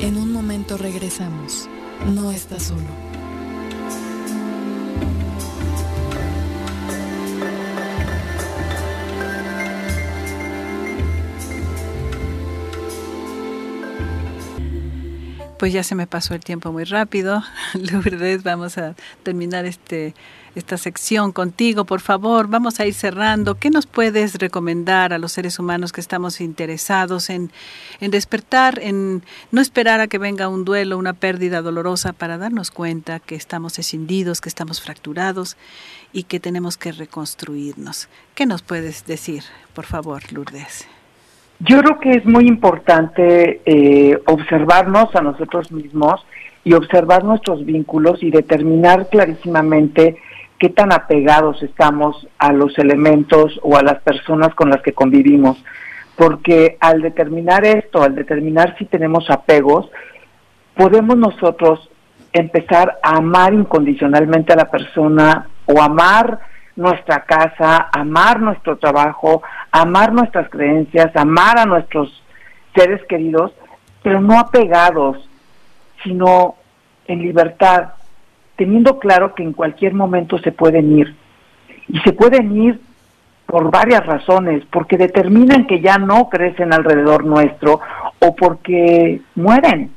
En 0.00 0.16
un 0.16 0.32
momento 0.32 0.76
regresamos. 0.76 1.68
No 2.06 2.30
estás 2.30 2.64
solo. 2.64 3.10
Pues 15.60 15.74
ya 15.74 15.82
se 15.82 15.94
me 15.94 16.06
pasó 16.06 16.32
el 16.32 16.40
tiempo 16.40 16.72
muy 16.72 16.84
rápido. 16.84 17.42
Lourdes, 17.74 18.42
vamos 18.42 18.78
a 18.78 18.94
terminar 19.22 19.66
este 19.66 20.14
esta 20.54 20.76
sección 20.76 21.32
contigo, 21.32 21.84
por 21.84 22.00
favor. 22.00 22.48
Vamos 22.48 22.80
a 22.80 22.86
ir 22.86 22.94
cerrando. 22.94 23.54
¿Qué 23.56 23.70
nos 23.70 23.86
puedes 23.86 24.38
recomendar 24.38 25.12
a 25.12 25.18
los 25.18 25.32
seres 25.32 25.58
humanos 25.58 25.92
que 25.92 26.00
estamos 26.00 26.40
interesados 26.40 27.30
en, 27.30 27.50
despertar, 28.00 28.78
en 28.82 29.22
no 29.52 29.60
esperar 29.60 30.00
a 30.00 30.08
que 30.08 30.18
venga 30.18 30.48
un 30.48 30.64
duelo, 30.64 30.98
una 30.98 31.12
pérdida 31.12 31.62
dolorosa 31.62 32.12
para 32.12 32.38
darnos 32.38 32.70
cuenta 32.70 33.20
que 33.20 33.34
estamos 33.34 33.78
escindidos, 33.78 34.40
que 34.40 34.48
estamos 34.48 34.80
fracturados 34.80 35.56
y 36.12 36.24
que 36.24 36.40
tenemos 36.40 36.76
que 36.76 36.92
reconstruirnos? 36.92 38.08
¿Qué 38.34 38.46
nos 38.46 38.62
puedes 38.62 39.06
decir, 39.06 39.44
por 39.74 39.86
favor, 39.86 40.32
Lourdes? 40.32 40.88
Yo 41.60 41.80
creo 41.82 42.00
que 42.00 42.10
es 42.12 42.24
muy 42.24 42.46
importante 42.46 43.60
eh, 43.66 44.18
observarnos 44.26 45.14
a 45.14 45.20
nosotros 45.20 45.70
mismos 45.70 46.24
y 46.64 46.72
observar 46.72 47.22
nuestros 47.22 47.64
vínculos 47.64 48.22
y 48.22 48.30
determinar 48.30 49.08
clarísimamente 49.10 50.16
qué 50.60 50.68
tan 50.68 50.92
apegados 50.92 51.60
estamos 51.62 52.28
a 52.38 52.52
los 52.52 52.78
elementos 52.78 53.58
o 53.62 53.76
a 53.76 53.82
las 53.82 54.00
personas 54.02 54.54
con 54.54 54.68
las 54.68 54.82
que 54.82 54.92
convivimos. 54.92 55.56
Porque 56.16 56.76
al 56.80 57.00
determinar 57.00 57.64
esto, 57.64 58.02
al 58.02 58.14
determinar 58.14 58.76
si 58.78 58.84
tenemos 58.84 59.30
apegos, 59.30 59.90
podemos 60.76 61.16
nosotros 61.16 61.90
empezar 62.34 62.98
a 63.02 63.16
amar 63.16 63.54
incondicionalmente 63.54 64.52
a 64.52 64.56
la 64.56 64.70
persona 64.70 65.48
o 65.64 65.80
amar 65.80 66.40
nuestra 66.76 67.24
casa, 67.24 67.88
amar 67.90 68.40
nuestro 68.40 68.76
trabajo, 68.76 69.42
amar 69.72 70.12
nuestras 70.12 70.50
creencias, 70.50 71.16
amar 71.16 71.58
a 71.58 71.64
nuestros 71.64 72.22
seres 72.74 73.00
queridos, 73.08 73.52
pero 74.02 74.20
no 74.20 74.38
apegados, 74.38 75.26
sino 76.04 76.56
en 77.06 77.20
libertad, 77.20 77.94
teniendo 78.60 78.98
claro 78.98 79.34
que 79.34 79.42
en 79.42 79.54
cualquier 79.54 79.94
momento 79.94 80.36
se 80.36 80.52
pueden 80.52 80.98
ir. 80.98 81.16
Y 81.88 81.98
se 82.00 82.12
pueden 82.12 82.54
ir 82.62 82.78
por 83.46 83.70
varias 83.70 84.04
razones, 84.04 84.62
porque 84.70 84.98
determinan 84.98 85.66
que 85.66 85.80
ya 85.80 85.96
no 85.96 86.28
crecen 86.28 86.74
alrededor 86.74 87.24
nuestro, 87.24 87.80
o 88.18 88.36
porque 88.36 89.22
mueren, 89.34 89.92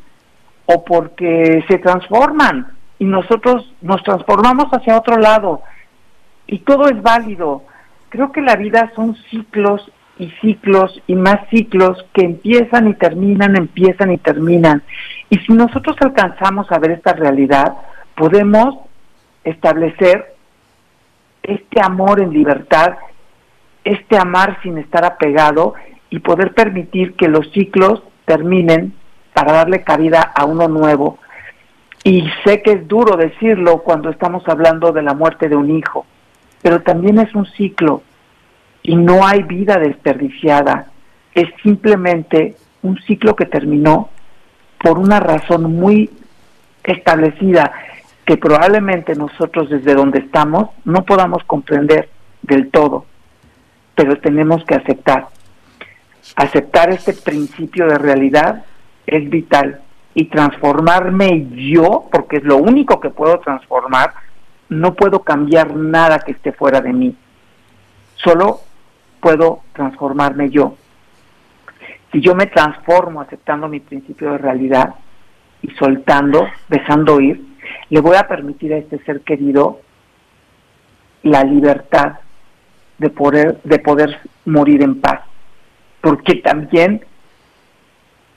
o 0.65 0.85
porque 0.85 1.65
se 1.67 1.77
transforman, 1.77 2.67
y 2.99 3.03
nosotros 3.03 3.69
nos 3.81 4.01
transformamos 4.01 4.67
hacia 4.71 4.97
otro 4.97 5.17
lado, 5.17 5.61
y 6.47 6.59
todo 6.59 6.87
es 6.87 7.01
válido. 7.01 7.63
Creo 8.07 8.31
que 8.31 8.41
la 8.41 8.55
vida 8.55 8.93
son 8.95 9.17
ciclos 9.29 9.91
y 10.17 10.29
ciclos 10.39 11.01
y 11.05 11.15
más 11.15 11.49
ciclos 11.49 12.05
que 12.13 12.23
empiezan 12.23 12.87
y 12.87 12.93
terminan, 12.93 13.57
empiezan 13.57 14.13
y 14.13 14.19
terminan. 14.19 14.83
Y 15.29 15.37
si 15.39 15.51
nosotros 15.51 15.97
alcanzamos 15.99 16.71
a 16.71 16.79
ver 16.79 16.91
esta 16.91 17.11
realidad, 17.11 17.73
podemos 18.15 18.77
establecer 19.43 20.33
este 21.41 21.81
amor 21.81 22.21
en 22.21 22.31
libertad, 22.31 22.95
este 23.83 24.17
amar 24.17 24.59
sin 24.63 24.77
estar 24.77 25.03
apegado 25.03 25.73
y 26.09 26.19
poder 26.19 26.53
permitir 26.53 27.15
que 27.15 27.27
los 27.27 27.51
ciclos 27.51 28.03
terminen 28.25 28.93
para 29.33 29.53
darle 29.53 29.83
cabida 29.83 30.21
a 30.21 30.45
uno 30.45 30.67
nuevo. 30.67 31.19
Y 32.03 32.29
sé 32.43 32.61
que 32.61 32.73
es 32.73 32.87
duro 32.87 33.17
decirlo 33.17 33.79
cuando 33.79 34.09
estamos 34.09 34.47
hablando 34.47 34.91
de 34.91 35.01
la 35.01 35.13
muerte 35.13 35.49
de 35.49 35.55
un 35.55 35.71
hijo, 35.71 36.05
pero 36.61 36.81
también 36.81 37.17
es 37.17 37.33
un 37.33 37.45
ciclo 37.45 38.03
y 38.81 38.95
no 38.95 39.25
hay 39.25 39.43
vida 39.43 39.77
desperdiciada, 39.77 40.87
es 41.33 41.47
simplemente 41.63 42.55
un 42.81 42.99
ciclo 43.01 43.35
que 43.35 43.45
terminó 43.45 44.09
por 44.77 44.99
una 44.99 45.21
razón 45.21 45.75
muy 45.75 46.09
establecida 46.83 47.71
que 48.25 48.37
probablemente 48.37 49.15
nosotros 49.15 49.69
desde 49.69 49.95
donde 49.95 50.19
estamos 50.19 50.69
no 50.85 51.03
podamos 51.05 51.43
comprender 51.43 52.09
del 52.41 52.69
todo, 52.69 53.05
pero 53.95 54.17
tenemos 54.19 54.63
que 54.65 54.75
aceptar. 54.75 55.27
Aceptar 56.35 56.89
este 56.89 57.13
principio 57.13 57.87
de 57.87 57.97
realidad 57.97 58.63
es 59.05 59.29
vital 59.29 59.81
y 60.13 60.25
transformarme 60.25 61.47
yo, 61.51 62.07
porque 62.11 62.37
es 62.37 62.43
lo 62.43 62.57
único 62.57 62.99
que 62.99 63.09
puedo 63.09 63.39
transformar, 63.39 64.13
no 64.69 64.93
puedo 64.93 65.23
cambiar 65.23 65.75
nada 65.75 66.19
que 66.19 66.31
esté 66.31 66.53
fuera 66.53 66.81
de 66.81 66.93
mí, 66.93 67.15
solo 68.15 68.61
puedo 69.19 69.61
transformarme 69.73 70.49
yo. 70.49 70.75
Si 72.11 72.21
yo 72.21 72.35
me 72.35 72.45
transformo 72.45 73.21
aceptando 73.21 73.67
mi 73.67 73.79
principio 73.79 74.31
de 74.31 74.37
realidad 74.37 74.95
y 75.61 75.71
soltando, 75.71 76.47
dejando 76.69 77.19
ir, 77.19 77.52
le 77.89 78.01
voy 78.01 78.15
a 78.15 78.27
permitir 78.27 78.73
a 78.73 78.77
este 78.77 78.99
ser 79.03 79.21
querido 79.21 79.81
la 81.23 81.43
libertad 81.43 82.19
de 82.97 83.09
poder, 83.09 83.59
de 83.63 83.79
poder 83.79 84.19
morir 84.45 84.81
en 84.81 84.99
paz. 84.99 85.21
Porque 86.01 86.35
también 86.35 87.05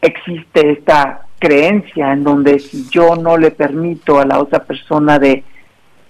existe 0.01 0.73
esta 0.73 1.27
creencia 1.39 2.13
en 2.13 2.25
donde 2.25 2.59
si 2.59 2.89
yo 2.89 3.17
no 3.17 3.37
le 3.37 3.51
permito 3.51 4.19
a 4.19 4.27
la 4.27 4.39
otra 4.39 4.61
persona 4.61 5.19
de 5.19 5.45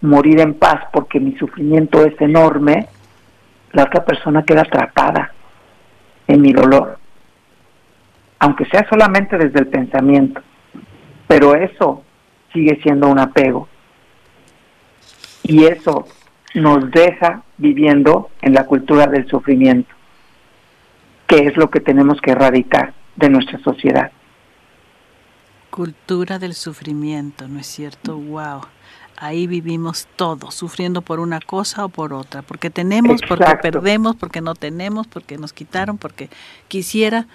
morir 0.02 0.40
en 0.40 0.54
paz 0.54 0.84
porque 0.92 1.18
mi 1.18 1.36
sufrimiento 1.36 2.04
es 2.04 2.20
enorme, 2.20 2.88
la 3.72 3.84
otra 3.84 4.04
persona 4.04 4.44
queda 4.44 4.62
atrapada 4.62 5.32
en 6.28 6.40
mi 6.40 6.52
dolor, 6.52 6.98
aunque 8.38 8.64
sea 8.66 8.86
solamente 8.88 9.36
desde 9.36 9.60
el 9.60 9.66
pensamiento. 9.68 10.40
Pero 11.26 11.54
eso 11.54 12.04
sigue 12.56 12.80
siendo 12.82 13.08
un 13.08 13.18
apego. 13.18 13.68
Y 15.42 15.64
eso 15.64 16.06
nos 16.54 16.90
deja 16.90 17.42
viviendo 17.58 18.30
en 18.40 18.54
la 18.54 18.64
cultura 18.64 19.06
del 19.06 19.28
sufrimiento, 19.28 19.94
que 21.26 21.46
es 21.46 21.56
lo 21.56 21.70
que 21.70 21.80
tenemos 21.80 22.18
que 22.20 22.30
erradicar 22.30 22.94
de 23.14 23.28
nuestra 23.28 23.58
sociedad. 23.60 24.10
Cultura 25.70 26.38
del 26.38 26.54
sufrimiento, 26.54 27.46
¿no 27.46 27.60
es 27.60 27.66
cierto? 27.66 28.16
Wow. 28.16 28.62
Ahí 29.18 29.46
vivimos 29.46 30.06
todos, 30.16 30.54
sufriendo 30.54 31.00
por 31.00 31.20
una 31.20 31.40
cosa 31.40 31.86
o 31.86 31.88
por 31.88 32.12
otra, 32.12 32.42
porque 32.42 32.68
tenemos, 32.68 33.22
porque 33.26 33.56
perdemos, 33.62 34.14
porque 34.14 34.42
no 34.42 34.54
tenemos, 34.54 35.06
porque 35.06 35.38
nos 35.38 35.54
quitaron, 35.54 35.96
porque 35.96 36.28
quisiera. 36.68 37.26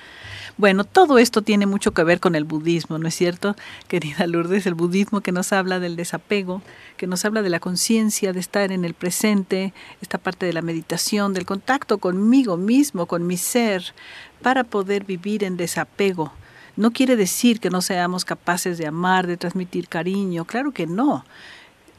Bueno, 0.58 0.84
todo 0.84 1.18
esto 1.18 1.42
tiene 1.42 1.66
mucho 1.66 1.92
que 1.92 2.04
ver 2.04 2.20
con 2.20 2.36
el 2.36 2.44
budismo, 2.44 3.00
¿no 3.00 3.08
es 3.08 3.16
cierto, 3.16 3.56
querida 3.88 4.28
Lourdes? 4.28 4.68
El 4.68 4.76
budismo 4.76 5.22
que 5.22 5.32
nos 5.32 5.54
habla 5.54 5.80
del 5.80 5.96
desapego, 5.96 6.62
que 6.98 7.08
nos 7.08 7.26
habla 7.26 7.42
de 7.42 7.50
la 7.50 7.60
conciencia, 7.60 8.32
de 8.32 8.40
estar 8.40 8.72
en 8.72 8.86
el 8.86 8.94
presente, 8.94 9.74
esta 10.02 10.20
parte 10.20 10.46
de 10.46 10.54
la 10.54 10.62
meditación, 10.62 11.34
del 11.34 11.48
contacto 11.48 11.98
conmigo 11.98 12.58
mismo, 12.58 13.08
con 13.08 13.26
mi 13.26 13.38
ser, 13.38 13.96
para 14.44 14.64
poder 14.64 15.04
vivir 15.04 15.44
en 15.44 15.58
desapego. 15.58 16.32
No 16.76 16.92
quiere 16.92 17.16
decir 17.16 17.60
que 17.60 17.72
no 17.72 17.82
seamos 17.82 18.24
capaces 18.24 18.78
de 18.78 18.86
amar, 18.86 19.26
de 19.26 19.38
transmitir 19.38 19.88
cariño, 19.88 20.46
claro 20.46 20.72
que 20.72 20.86
no 20.86 21.26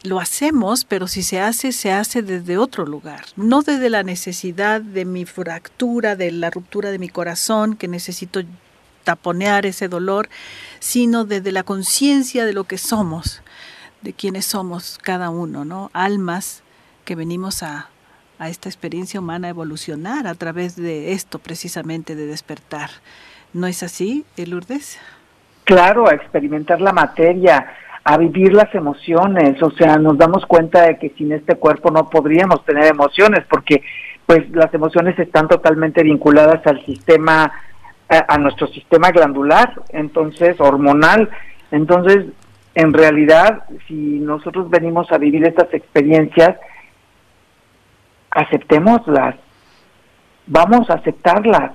lo 0.03 0.19
hacemos, 0.19 0.85
pero 0.85 1.07
si 1.07 1.23
se 1.23 1.39
hace, 1.39 1.71
se 1.71 1.91
hace 1.91 2.21
desde 2.21 2.57
otro 2.57 2.85
lugar, 2.85 3.21
no 3.35 3.61
desde 3.61 3.89
la 3.89 4.03
necesidad 4.03 4.81
de 4.81 5.05
mi 5.05 5.25
fractura, 5.25 6.15
de 6.15 6.31
la 6.31 6.49
ruptura 6.49 6.91
de 6.91 6.99
mi 6.99 7.09
corazón, 7.09 7.75
que 7.75 7.87
necesito 7.87 8.41
taponear 9.03 9.65
ese 9.65 9.87
dolor, 9.87 10.29
sino 10.79 11.25
desde 11.25 11.51
la 11.51 11.63
conciencia 11.63 12.45
de 12.45 12.53
lo 12.53 12.65
que 12.65 12.77
somos, 12.77 13.41
de 14.01 14.13
quienes 14.13 14.45
somos 14.45 14.99
cada 15.01 15.29
uno, 15.29 15.65
¿no? 15.65 15.89
Almas 15.93 16.63
que 17.05 17.15
venimos 17.15 17.63
a, 17.63 17.89
a 18.39 18.49
esta 18.49 18.69
experiencia 18.69 19.19
humana 19.19 19.47
a 19.47 19.51
evolucionar 19.51 20.27
a 20.27 20.35
través 20.35 20.75
de 20.75 21.13
esto 21.13 21.39
precisamente 21.39 22.15
de 22.15 22.25
despertar. 22.25 22.89
¿No 23.53 23.67
es 23.67 23.83
así, 23.83 24.25
Lourdes? 24.35 24.97
Claro, 25.63 26.09
a 26.09 26.13
experimentar 26.13 26.81
la 26.81 26.91
materia, 26.91 27.73
a 28.05 28.17
vivir 28.17 28.53
las 28.53 28.73
emociones, 28.75 29.61
o 29.63 29.71
sea, 29.71 29.97
nos 29.97 30.17
damos 30.17 30.45
cuenta 30.45 30.81
de 30.81 30.97
que 30.99 31.11
sin 31.11 31.31
este 31.31 31.55
cuerpo 31.55 31.89
no 31.89 32.09
podríamos 32.09 32.65
tener 32.65 32.85
emociones, 32.85 33.45
porque 33.49 33.81
pues 34.25 34.49
las 34.51 34.73
emociones 34.73 35.17
están 35.19 35.47
totalmente 35.47 36.03
vinculadas 36.03 36.65
al 36.67 36.85
sistema, 36.85 37.51
a, 38.09 38.37
nuestro 38.37 38.67
sistema 38.67 39.11
glandular, 39.11 39.73
entonces 39.89 40.59
hormonal, 40.59 41.29
entonces 41.71 42.25
en 42.75 42.93
realidad 42.93 43.63
si 43.87 44.19
nosotros 44.19 44.69
venimos 44.69 45.09
a 45.11 45.17
vivir 45.17 45.45
estas 45.45 45.73
experiencias, 45.73 46.57
aceptémoslas, 48.31 49.35
vamos 50.45 50.89
a 50.89 50.95
aceptarlas, 50.95 51.71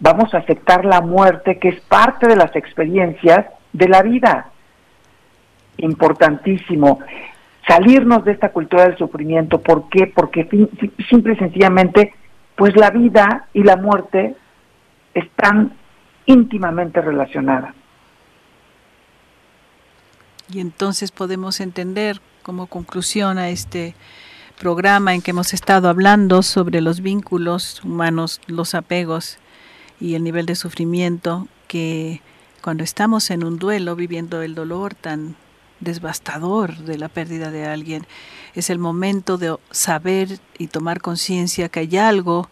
vamos 0.00 0.34
a 0.34 0.38
aceptar 0.38 0.84
la 0.84 1.00
muerte 1.00 1.58
que 1.60 1.68
es 1.68 1.80
parte 1.82 2.26
de 2.26 2.36
las 2.36 2.54
experiencias 2.56 3.46
de 3.72 3.88
la 3.88 4.02
vida 4.02 4.51
importantísimo 5.78 7.00
salirnos 7.66 8.24
de 8.24 8.32
esta 8.32 8.50
cultura 8.50 8.84
del 8.84 8.98
sufrimiento. 8.98 9.60
¿Por 9.60 9.88
qué? 9.88 10.06
Porque 10.06 10.48
simple 11.08 11.34
y 11.34 11.36
sencillamente, 11.36 12.14
pues 12.56 12.76
la 12.76 12.90
vida 12.90 13.48
y 13.52 13.62
la 13.62 13.76
muerte 13.76 14.34
están 15.14 15.72
íntimamente 16.26 17.00
relacionadas. 17.00 17.74
Y 20.52 20.60
entonces 20.60 21.12
podemos 21.12 21.60
entender 21.60 22.20
como 22.42 22.66
conclusión 22.66 23.38
a 23.38 23.48
este 23.48 23.94
programa 24.58 25.14
en 25.14 25.22
que 25.22 25.30
hemos 25.30 25.54
estado 25.54 25.88
hablando 25.88 26.42
sobre 26.42 26.80
los 26.80 27.00
vínculos 27.00 27.82
humanos, 27.84 28.40
los 28.46 28.74
apegos 28.74 29.38
y 29.98 30.14
el 30.14 30.24
nivel 30.24 30.46
de 30.46 30.54
sufrimiento 30.54 31.48
que 31.68 32.20
cuando 32.60 32.84
estamos 32.84 33.30
en 33.30 33.44
un 33.44 33.58
duelo 33.58 33.96
viviendo 33.96 34.42
el 34.42 34.54
dolor 34.54 34.94
tan 34.94 35.36
devastador 35.82 36.76
de 36.78 36.98
la 36.98 37.08
pérdida 37.08 37.50
de 37.50 37.66
alguien, 37.66 38.06
es 38.54 38.70
el 38.70 38.78
momento 38.78 39.38
de 39.38 39.56
saber 39.70 40.40
y 40.58 40.68
tomar 40.68 41.00
conciencia 41.00 41.68
que 41.68 41.80
hay 41.80 41.96
algo 41.96 42.48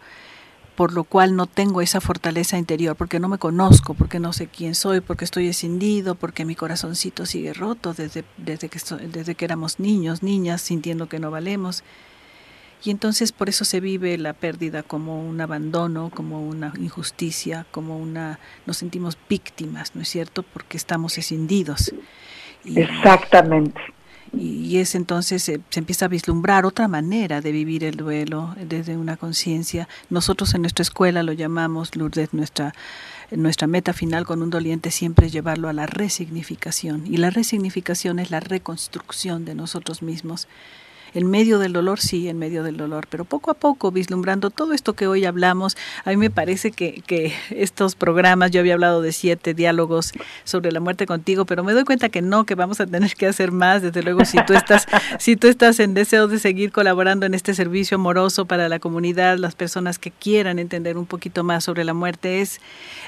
por 0.75 0.93
lo 0.93 1.03
cual 1.03 1.35
no 1.35 1.45
tengo 1.45 1.81
esa 1.81 2.01
fortaleza 2.01 2.57
interior, 2.57 2.95
porque 2.95 3.19
no 3.19 3.27
me 3.27 3.37
conozco, 3.37 3.93
porque 3.93 4.19
no 4.19 4.33
sé 4.33 4.47
quién 4.47 4.73
soy, 4.73 5.01
porque 5.01 5.25
estoy 5.25 5.47
escindido, 5.47 6.15
porque 6.15 6.45
mi 6.45 6.55
corazoncito 6.55 7.27
sigue 7.27 7.53
roto 7.53 7.93
desde, 7.93 8.23
desde, 8.37 8.67
que, 8.67 8.79
desde 9.07 9.35
que 9.35 9.45
éramos 9.45 9.79
niños, 9.79 10.23
niñas, 10.23 10.61
sintiendo 10.61 11.07
que 11.07 11.19
no 11.19 11.29
valemos. 11.29 11.83
Y 12.83 12.89
entonces 12.89 13.31
por 13.31 13.47
eso 13.47 13.63
se 13.63 13.79
vive 13.79 14.17
la 14.17 14.33
pérdida 14.33 14.81
como 14.81 15.21
un 15.21 15.39
abandono, 15.39 16.09
como 16.09 16.41
una 16.41 16.73
injusticia, 16.79 17.67
como 17.69 17.99
una... 17.99 18.39
nos 18.65 18.77
sentimos 18.77 19.17
víctimas, 19.29 19.93
¿no 19.93 20.01
es 20.01 20.09
cierto? 20.09 20.41
Porque 20.41 20.77
estamos 20.77 21.17
escindidos. 21.17 21.93
Exactamente 22.65 23.81
y, 24.33 24.77
es 24.77 24.95
entonces 24.95 25.43
se, 25.43 25.59
empieza 25.75 26.05
a 26.05 26.09
vislumbrar 26.09 26.65
otra 26.65 26.87
manera 26.87 27.41
de 27.41 27.51
vivir 27.51 27.83
el 27.83 27.97
duelo 27.97 28.55
desde 28.57 28.97
una 28.97 29.17
conciencia. 29.17 29.87
Nosotros 30.09 30.53
en 30.53 30.61
nuestra 30.61 30.83
escuela 30.83 31.23
lo 31.23 31.33
llamamos, 31.33 31.95
Lourdes, 31.95 32.33
nuestra, 32.33 32.73
nuestra 33.31 33.67
meta 33.67 33.93
final 33.93 34.25
con 34.25 34.41
un 34.41 34.49
doliente 34.49 34.91
siempre 34.91 35.27
es 35.27 35.33
llevarlo 35.33 35.67
a 35.67 35.73
la 35.73 35.85
resignificación. 35.85 37.05
Y 37.07 37.17
la 37.17 37.29
resignificación 37.29 38.19
es 38.19 38.31
la 38.31 38.39
reconstrucción 38.39 39.45
de 39.45 39.55
nosotros 39.55 40.01
mismos 40.01 40.47
en 41.13 41.29
medio 41.29 41.59
del 41.59 41.73
dolor, 41.73 41.99
sí, 41.99 42.29
en 42.29 42.39
medio 42.39 42.63
del 42.63 42.77
dolor, 42.77 43.07
pero 43.09 43.25
poco 43.25 43.51
a 43.51 43.53
poco, 43.53 43.91
vislumbrando 43.91 44.49
todo 44.49 44.73
esto 44.73 44.93
que 44.93 45.07
hoy 45.07 45.25
hablamos, 45.25 45.75
a 46.05 46.09
mí 46.11 46.17
me 46.17 46.29
parece 46.29 46.71
que, 46.71 47.03
que 47.05 47.33
estos 47.49 47.95
programas, 47.95 48.51
yo 48.51 48.61
había 48.61 48.73
hablado 48.73 49.01
de 49.01 49.11
siete 49.11 49.53
diálogos 49.53 50.13
sobre 50.43 50.71
la 50.71 50.79
muerte 50.79 51.05
contigo, 51.05 51.45
pero 51.45 51.63
me 51.63 51.73
doy 51.73 51.83
cuenta 51.83 52.09
que 52.09 52.21
no, 52.21 52.45
que 52.45 52.55
vamos 52.55 52.79
a 52.79 52.87
tener 52.87 53.13
que 53.15 53.27
hacer 53.27 53.51
más, 53.51 53.81
desde 53.81 54.03
luego, 54.03 54.23
si 54.25 54.37
tú 54.45 54.53
estás, 54.53 54.87
si 55.19 55.35
tú 55.35 55.47
estás 55.47 55.79
en 55.79 55.93
deseo 55.93 56.27
de 56.27 56.39
seguir 56.39 56.71
colaborando 56.71 57.25
en 57.25 57.33
este 57.33 57.53
servicio 57.53 57.95
amoroso 57.95 58.45
para 58.45 58.69
la 58.69 58.79
comunidad, 58.79 59.37
las 59.37 59.55
personas 59.55 59.99
que 59.99 60.11
quieran 60.11 60.59
entender 60.59 60.97
un 60.97 61.05
poquito 61.05 61.43
más 61.43 61.63
sobre 61.65 61.83
la 61.83 61.93
muerte, 61.93 62.41
es, 62.41 62.61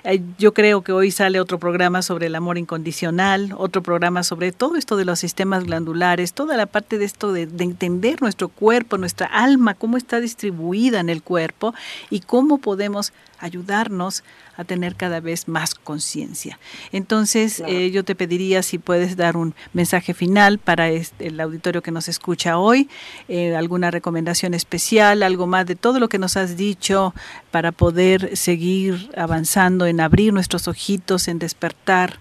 eh, 0.04 0.22
yo 0.38 0.54
creo 0.54 0.82
que 0.82 0.92
hoy 0.92 1.12
sale 1.12 1.40
otro 1.40 1.58
programa 1.58 2.02
sobre 2.02 2.28
el 2.28 2.36
amor 2.36 2.58
incondicional, 2.58 3.54
otro 3.58 3.82
programa 3.82 4.24
sobre 4.24 4.52
todo 4.52 4.76
esto 4.76 4.98
de 4.98 5.06
los 5.06 5.20
sistemas 5.20 5.64
glandulares, 5.64 6.34
toda 6.34 6.58
la 6.58 6.66
parte 6.66 6.98
de 6.98 7.06
esto 7.06 7.32
de, 7.32 7.46
de 7.46 7.64
entender 7.64 7.93
nuestro 8.22 8.50
cuerpo, 8.50 8.98
nuestra 8.98 9.28
alma, 9.28 9.74
cómo 9.74 9.98
está 9.98 10.20
distribuida 10.20 11.00
en 11.00 11.10
el 11.10 11.22
cuerpo 11.22 11.74
y 12.10 12.22
cómo 12.22 12.58
podemos 12.58 13.14
ayudarnos 13.40 14.24
a 14.56 14.64
tener 14.64 14.96
cada 14.96 15.20
vez 15.20 15.48
más 15.48 15.76
conciencia. 15.76 16.60
Entonces, 16.92 17.62
eh, 17.68 17.92
yo 17.92 18.04
te 18.04 18.16
pediría 18.16 18.64
si 18.64 18.78
puedes 18.78 19.18
dar 19.18 19.36
un 19.36 19.54
mensaje 19.74 20.14
final 20.14 20.60
para 20.60 20.90
este, 20.90 21.28
el 21.28 21.40
auditorio 21.40 21.82
que 21.82 21.92
nos 21.92 22.08
escucha 22.08 22.58
hoy, 22.58 22.88
eh, 23.28 23.56
alguna 23.56 23.92
recomendación 23.92 24.54
especial, 24.54 25.24
algo 25.24 25.48
más 25.48 25.66
de 25.66 25.76
todo 25.76 26.00
lo 26.00 26.08
que 26.08 26.20
nos 26.20 26.38
has 26.38 26.56
dicho 26.56 27.14
para 27.52 27.72
poder 27.72 28.38
seguir 28.38 29.10
avanzando 29.18 29.88
en 29.88 30.00
abrir 30.00 30.34
nuestros 30.34 30.68
ojitos, 30.68 31.28
en 31.28 31.40
despertar, 31.40 32.20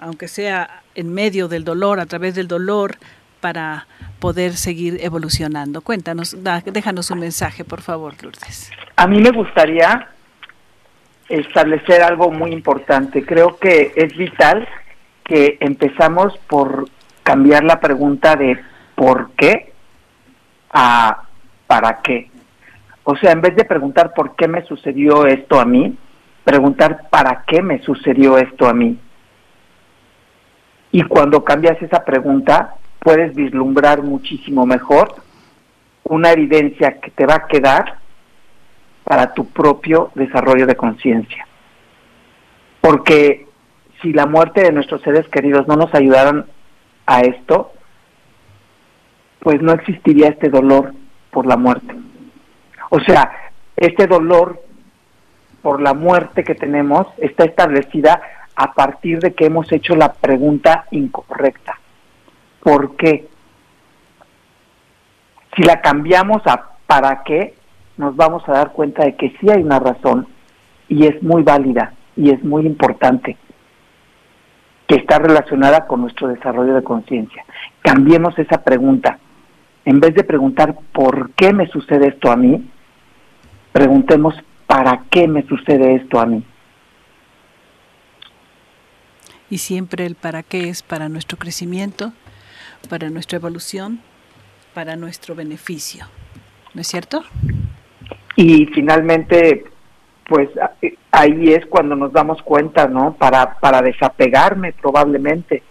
aunque 0.00 0.28
sea 0.28 0.82
en 0.94 1.12
medio 1.12 1.46
del 1.46 1.62
dolor, 1.62 2.00
a 2.00 2.06
través 2.06 2.34
del 2.34 2.48
dolor, 2.48 2.98
para 3.40 3.86
poder 4.20 4.52
seguir 4.54 4.98
evolucionando. 5.00 5.80
Cuéntanos, 5.80 6.36
déjanos 6.64 7.10
un 7.10 7.20
mensaje, 7.20 7.64
por 7.64 7.82
favor, 7.82 8.14
Lourdes. 8.22 8.70
A 8.96 9.06
mí 9.06 9.20
me 9.20 9.30
gustaría 9.30 10.08
establecer 11.28 12.02
algo 12.02 12.30
muy 12.30 12.52
importante. 12.52 13.24
Creo 13.24 13.58
que 13.58 13.92
es 13.94 14.16
vital 14.16 14.66
que 15.24 15.58
empezamos 15.60 16.36
por 16.48 16.88
cambiar 17.22 17.64
la 17.64 17.80
pregunta 17.80 18.36
de 18.36 18.58
¿por 18.94 19.30
qué? 19.32 19.72
a 20.70 21.22
¿para 21.66 22.00
qué? 22.02 22.30
O 23.04 23.16
sea, 23.16 23.32
en 23.32 23.40
vez 23.40 23.54
de 23.56 23.64
preguntar 23.64 24.12
por 24.14 24.36
qué 24.36 24.48
me 24.48 24.64
sucedió 24.64 25.26
esto 25.26 25.60
a 25.60 25.64
mí, 25.64 25.96
preguntar 26.44 27.08
para 27.10 27.44
qué 27.46 27.62
me 27.62 27.80
sucedió 27.82 28.38
esto 28.38 28.66
a 28.66 28.74
mí. 28.74 28.98
Y 30.90 31.02
cuando 31.02 31.44
cambias 31.44 31.80
esa 31.82 32.04
pregunta, 32.04 32.74
puedes 33.00 33.34
vislumbrar 33.34 34.02
muchísimo 34.02 34.66
mejor 34.66 35.14
una 36.04 36.32
evidencia 36.32 37.00
que 37.00 37.10
te 37.10 37.26
va 37.26 37.34
a 37.34 37.46
quedar 37.46 37.98
para 39.04 39.32
tu 39.34 39.46
propio 39.46 40.10
desarrollo 40.14 40.66
de 40.66 40.76
conciencia. 40.76 41.46
Porque 42.80 43.46
si 44.00 44.12
la 44.12 44.26
muerte 44.26 44.62
de 44.62 44.72
nuestros 44.72 45.02
seres 45.02 45.28
queridos 45.28 45.66
no 45.66 45.76
nos 45.76 45.94
ayudaran 45.94 46.46
a 47.06 47.20
esto, 47.20 47.72
pues 49.40 49.60
no 49.62 49.72
existiría 49.72 50.28
este 50.28 50.48
dolor 50.48 50.92
por 51.30 51.46
la 51.46 51.56
muerte. 51.56 51.94
O 52.90 53.00
sea, 53.00 53.30
este 53.76 54.06
dolor 54.06 54.62
por 55.62 55.80
la 55.80 55.94
muerte 55.94 56.44
que 56.44 56.54
tenemos 56.54 57.06
está 57.18 57.44
establecida 57.44 58.20
a 58.54 58.72
partir 58.72 59.20
de 59.20 59.34
que 59.34 59.46
hemos 59.46 59.70
hecho 59.72 59.94
la 59.94 60.12
pregunta 60.12 60.86
incorrecta. 60.90 61.78
¿Por 62.62 62.96
qué? 62.96 63.28
Si 65.56 65.62
la 65.62 65.80
cambiamos 65.80 66.42
a 66.46 66.70
para 66.86 67.22
qué, 67.22 67.54
nos 67.96 68.16
vamos 68.16 68.42
a 68.48 68.52
dar 68.52 68.72
cuenta 68.72 69.04
de 69.04 69.16
que 69.16 69.36
sí 69.40 69.50
hay 69.50 69.62
una 69.62 69.78
razón 69.78 70.26
y 70.88 71.06
es 71.06 71.22
muy 71.22 71.42
válida 71.42 71.92
y 72.16 72.30
es 72.30 72.42
muy 72.42 72.64
importante 72.64 73.36
que 74.86 74.96
está 74.96 75.18
relacionada 75.18 75.86
con 75.86 76.00
nuestro 76.00 76.28
desarrollo 76.28 76.74
de 76.74 76.82
conciencia. 76.82 77.44
Cambiemos 77.82 78.38
esa 78.38 78.62
pregunta. 78.62 79.18
En 79.84 80.00
vez 80.00 80.14
de 80.14 80.24
preguntar 80.24 80.74
por 80.92 81.30
qué 81.32 81.52
me 81.52 81.66
sucede 81.68 82.08
esto 82.08 82.30
a 82.30 82.36
mí, 82.36 82.68
preguntemos 83.72 84.34
para 84.66 85.04
qué 85.10 85.28
me 85.28 85.42
sucede 85.46 85.96
esto 85.96 86.18
a 86.18 86.26
mí. 86.26 86.42
Y 89.50 89.58
siempre 89.58 90.06
el 90.06 90.14
para 90.14 90.42
qué 90.42 90.68
es 90.68 90.82
para 90.82 91.08
nuestro 91.08 91.38
crecimiento, 91.38 92.12
para 92.88 93.10
nuestra 93.10 93.36
evolución, 93.36 94.00
para 94.74 94.96
nuestro 94.96 95.34
beneficio. 95.34 96.06
¿No 96.74 96.80
es 96.80 96.86
cierto? 96.88 97.22
Y 98.36 98.66
finalmente, 98.66 99.64
pues 100.28 100.48
ahí 101.10 101.52
es 101.52 101.66
cuando 101.66 101.96
nos 101.96 102.12
damos 102.12 102.40
cuenta, 102.42 102.86
¿no? 102.86 103.14
Para, 103.14 103.58
para 103.58 103.82
desapegarme 103.82 104.72
probablemente. 104.72 105.62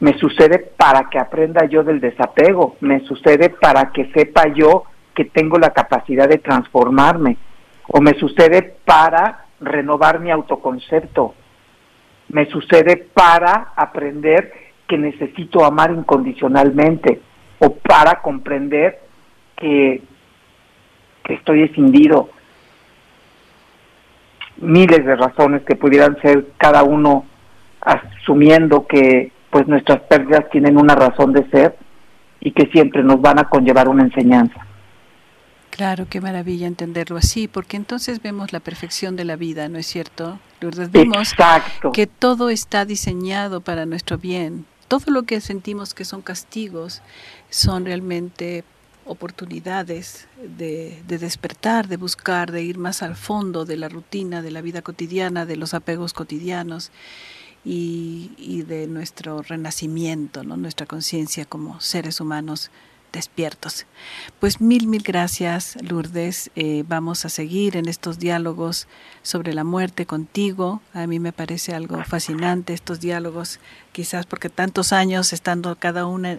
Me 0.00 0.18
sucede 0.18 0.58
para 0.76 1.08
que 1.10 1.18
aprenda 1.18 1.66
yo 1.66 1.82
del 1.82 2.00
desapego, 2.00 2.76
me 2.80 3.00
sucede 3.00 3.50
para 3.50 3.92
que 3.92 4.10
sepa 4.12 4.48
yo 4.54 4.84
que 5.14 5.24
tengo 5.24 5.58
la 5.58 5.70
capacidad 5.70 6.28
de 6.28 6.38
transformarme, 6.38 7.36
o 7.88 8.00
me 8.00 8.14
sucede 8.14 8.76
para 8.84 9.46
renovar 9.60 10.20
mi 10.20 10.30
autoconcepto, 10.30 11.34
me 12.28 12.46
sucede 12.46 13.08
para 13.12 13.72
aprender 13.74 14.67
que 14.88 14.98
necesito 14.98 15.64
amar 15.64 15.92
incondicionalmente 15.92 17.20
o 17.60 17.74
para 17.74 18.20
comprender 18.20 19.00
que, 19.56 20.02
estoy 21.28 21.64
escindido. 21.64 22.30
Miles 24.56 25.04
de 25.04 25.14
razones 25.14 25.62
que 25.62 25.76
pudieran 25.76 26.18
ser 26.22 26.46
cada 26.56 26.82
uno 26.82 27.26
asumiendo 27.82 28.86
que 28.86 29.30
pues 29.50 29.68
nuestras 29.68 30.00
pérdidas 30.00 30.48
tienen 30.50 30.78
una 30.78 30.94
razón 30.94 31.34
de 31.34 31.48
ser 31.50 31.76
y 32.40 32.52
que 32.52 32.66
siempre 32.72 33.02
nos 33.02 33.20
van 33.20 33.38
a 33.38 33.44
conllevar 33.44 33.88
una 33.88 34.04
enseñanza. 34.04 34.66
Claro, 35.70 36.06
qué 36.08 36.20
maravilla 36.20 36.66
entenderlo 36.66 37.18
así, 37.18 37.46
porque 37.46 37.76
entonces 37.76 38.22
vemos 38.22 38.52
la 38.52 38.60
perfección 38.60 39.16
de 39.16 39.24
la 39.24 39.36
vida, 39.36 39.68
¿no 39.68 39.78
es 39.78 39.86
cierto? 39.86 40.38
Vemos 40.90 41.34
que 41.92 42.06
todo 42.06 42.50
está 42.50 42.84
diseñado 42.84 43.60
para 43.60 43.86
nuestro 43.86 44.18
bien, 44.18 44.66
todo 44.88 45.12
lo 45.12 45.22
que 45.24 45.40
sentimos 45.40 45.94
que 45.94 46.04
son 46.04 46.22
castigos 46.22 47.02
son 47.50 47.84
realmente 47.84 48.64
oportunidades 49.04 50.28
de, 50.42 51.02
despertar, 51.06 51.88
de 51.88 51.96
buscar, 51.96 52.52
de 52.52 52.62
ir 52.62 52.78
más 52.78 53.02
al 53.02 53.16
fondo 53.16 53.64
de 53.64 53.76
la 53.76 53.88
rutina, 53.88 54.42
de 54.42 54.50
la 54.50 54.60
vida 54.60 54.82
cotidiana, 54.82 55.46
de 55.46 55.56
los 55.56 55.72
apegos 55.74 56.12
cotidianos 56.12 56.90
y, 57.64 58.62
de 58.66 58.86
nuestro 58.86 59.42
renacimiento, 59.42 60.42
nuestra 60.42 60.86
conciencia 60.86 61.44
como 61.44 61.80
seres 61.80 62.20
humanos 62.20 62.70
despiertos. 63.12 63.86
Pues 64.40 64.60
mil, 64.60 64.86
mil 64.86 65.02
gracias, 65.02 65.76
Lourdes. 65.82 66.50
Eh, 66.56 66.84
vamos 66.86 67.24
a 67.24 67.28
seguir 67.28 67.76
en 67.76 67.88
estos 67.88 68.18
diálogos 68.18 68.88
sobre 69.22 69.54
la 69.54 69.64
muerte 69.64 70.06
contigo. 70.06 70.80
A 70.94 71.06
mí 71.06 71.18
me 71.18 71.32
parece 71.32 71.74
algo 71.74 72.02
fascinante 72.04 72.72
estos 72.72 73.00
diálogos, 73.00 73.60
quizás 73.92 74.26
porque 74.26 74.48
tantos 74.48 74.92
años 74.92 75.32
estando 75.32 75.76
cada 75.76 76.06
una 76.06 76.38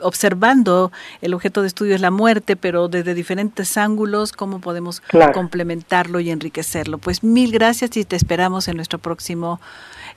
observando 0.00 0.92
el 1.20 1.34
objeto 1.34 1.62
de 1.62 1.68
estudio 1.68 1.94
es 1.94 2.00
la 2.00 2.10
muerte, 2.10 2.56
pero 2.56 2.88
desde 2.88 3.14
diferentes 3.14 3.76
ángulos, 3.76 4.32
cómo 4.32 4.60
podemos 4.60 5.02
complementarlo 5.32 6.20
y 6.20 6.30
enriquecerlo. 6.30 6.98
Pues 6.98 7.22
mil 7.22 7.52
gracias 7.52 7.96
y 7.96 8.04
te 8.04 8.16
esperamos 8.16 8.68
en 8.68 8.76
nuestro 8.76 8.98
próximo 8.98 9.60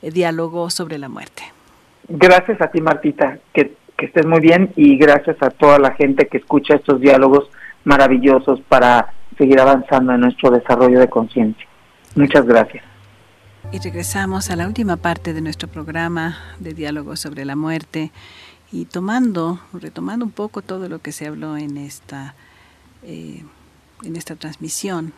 eh, 0.02 0.12
diálogo 0.12 0.70
sobre 0.70 0.98
la 0.98 1.10
muerte. 1.10 1.44
Gracias 2.08 2.62
a 2.62 2.68
ti, 2.68 2.82
Martita. 2.82 3.40
Que 3.54 3.76
que 3.98 4.08
estés 4.08 4.26
muy 4.26 4.40
bien 4.40 4.72
y 4.76 4.98
gracias 4.98 5.38
a 5.42 5.50
toda 5.50 5.80
la 5.80 5.92
gente 5.94 6.28
que 6.28 6.38
escucha 6.38 6.76
estos 6.76 7.00
diálogos 7.00 7.50
maravillosos 7.84 8.62
para 8.68 9.14
seguir 9.38 9.60
avanzando 9.60 10.14
en 10.14 10.22
nuestro 10.22 10.52
desarrollo 10.52 11.00
de 11.00 11.10
conciencia. 11.10 11.66
Muchas 12.16 12.46
gracias. 12.46 12.84
Y 13.72 13.80
regresamos 13.80 14.52
a 14.52 14.56
la 14.56 14.68
última 14.68 14.98
parte 14.98 15.34
de 15.34 15.42
nuestro 15.42 15.68
programa 15.68 16.38
de 16.60 16.74
diálogo 16.74 17.16
sobre 17.16 17.46
la 17.46 17.56
muerte 17.56 18.12
y 18.72 18.86
tomando, 18.86 19.60
retomando 19.74 20.26
un 20.26 20.32
poco 20.32 20.62
todo 20.62 20.88
lo 20.88 21.00
que 21.00 21.12
se 21.12 21.28
habló 21.28 21.58
en 21.58 21.78
esta, 21.78 22.36
eh, 23.04 23.44
en 24.04 24.16
esta 24.16 24.36
transmisión 24.36 25.14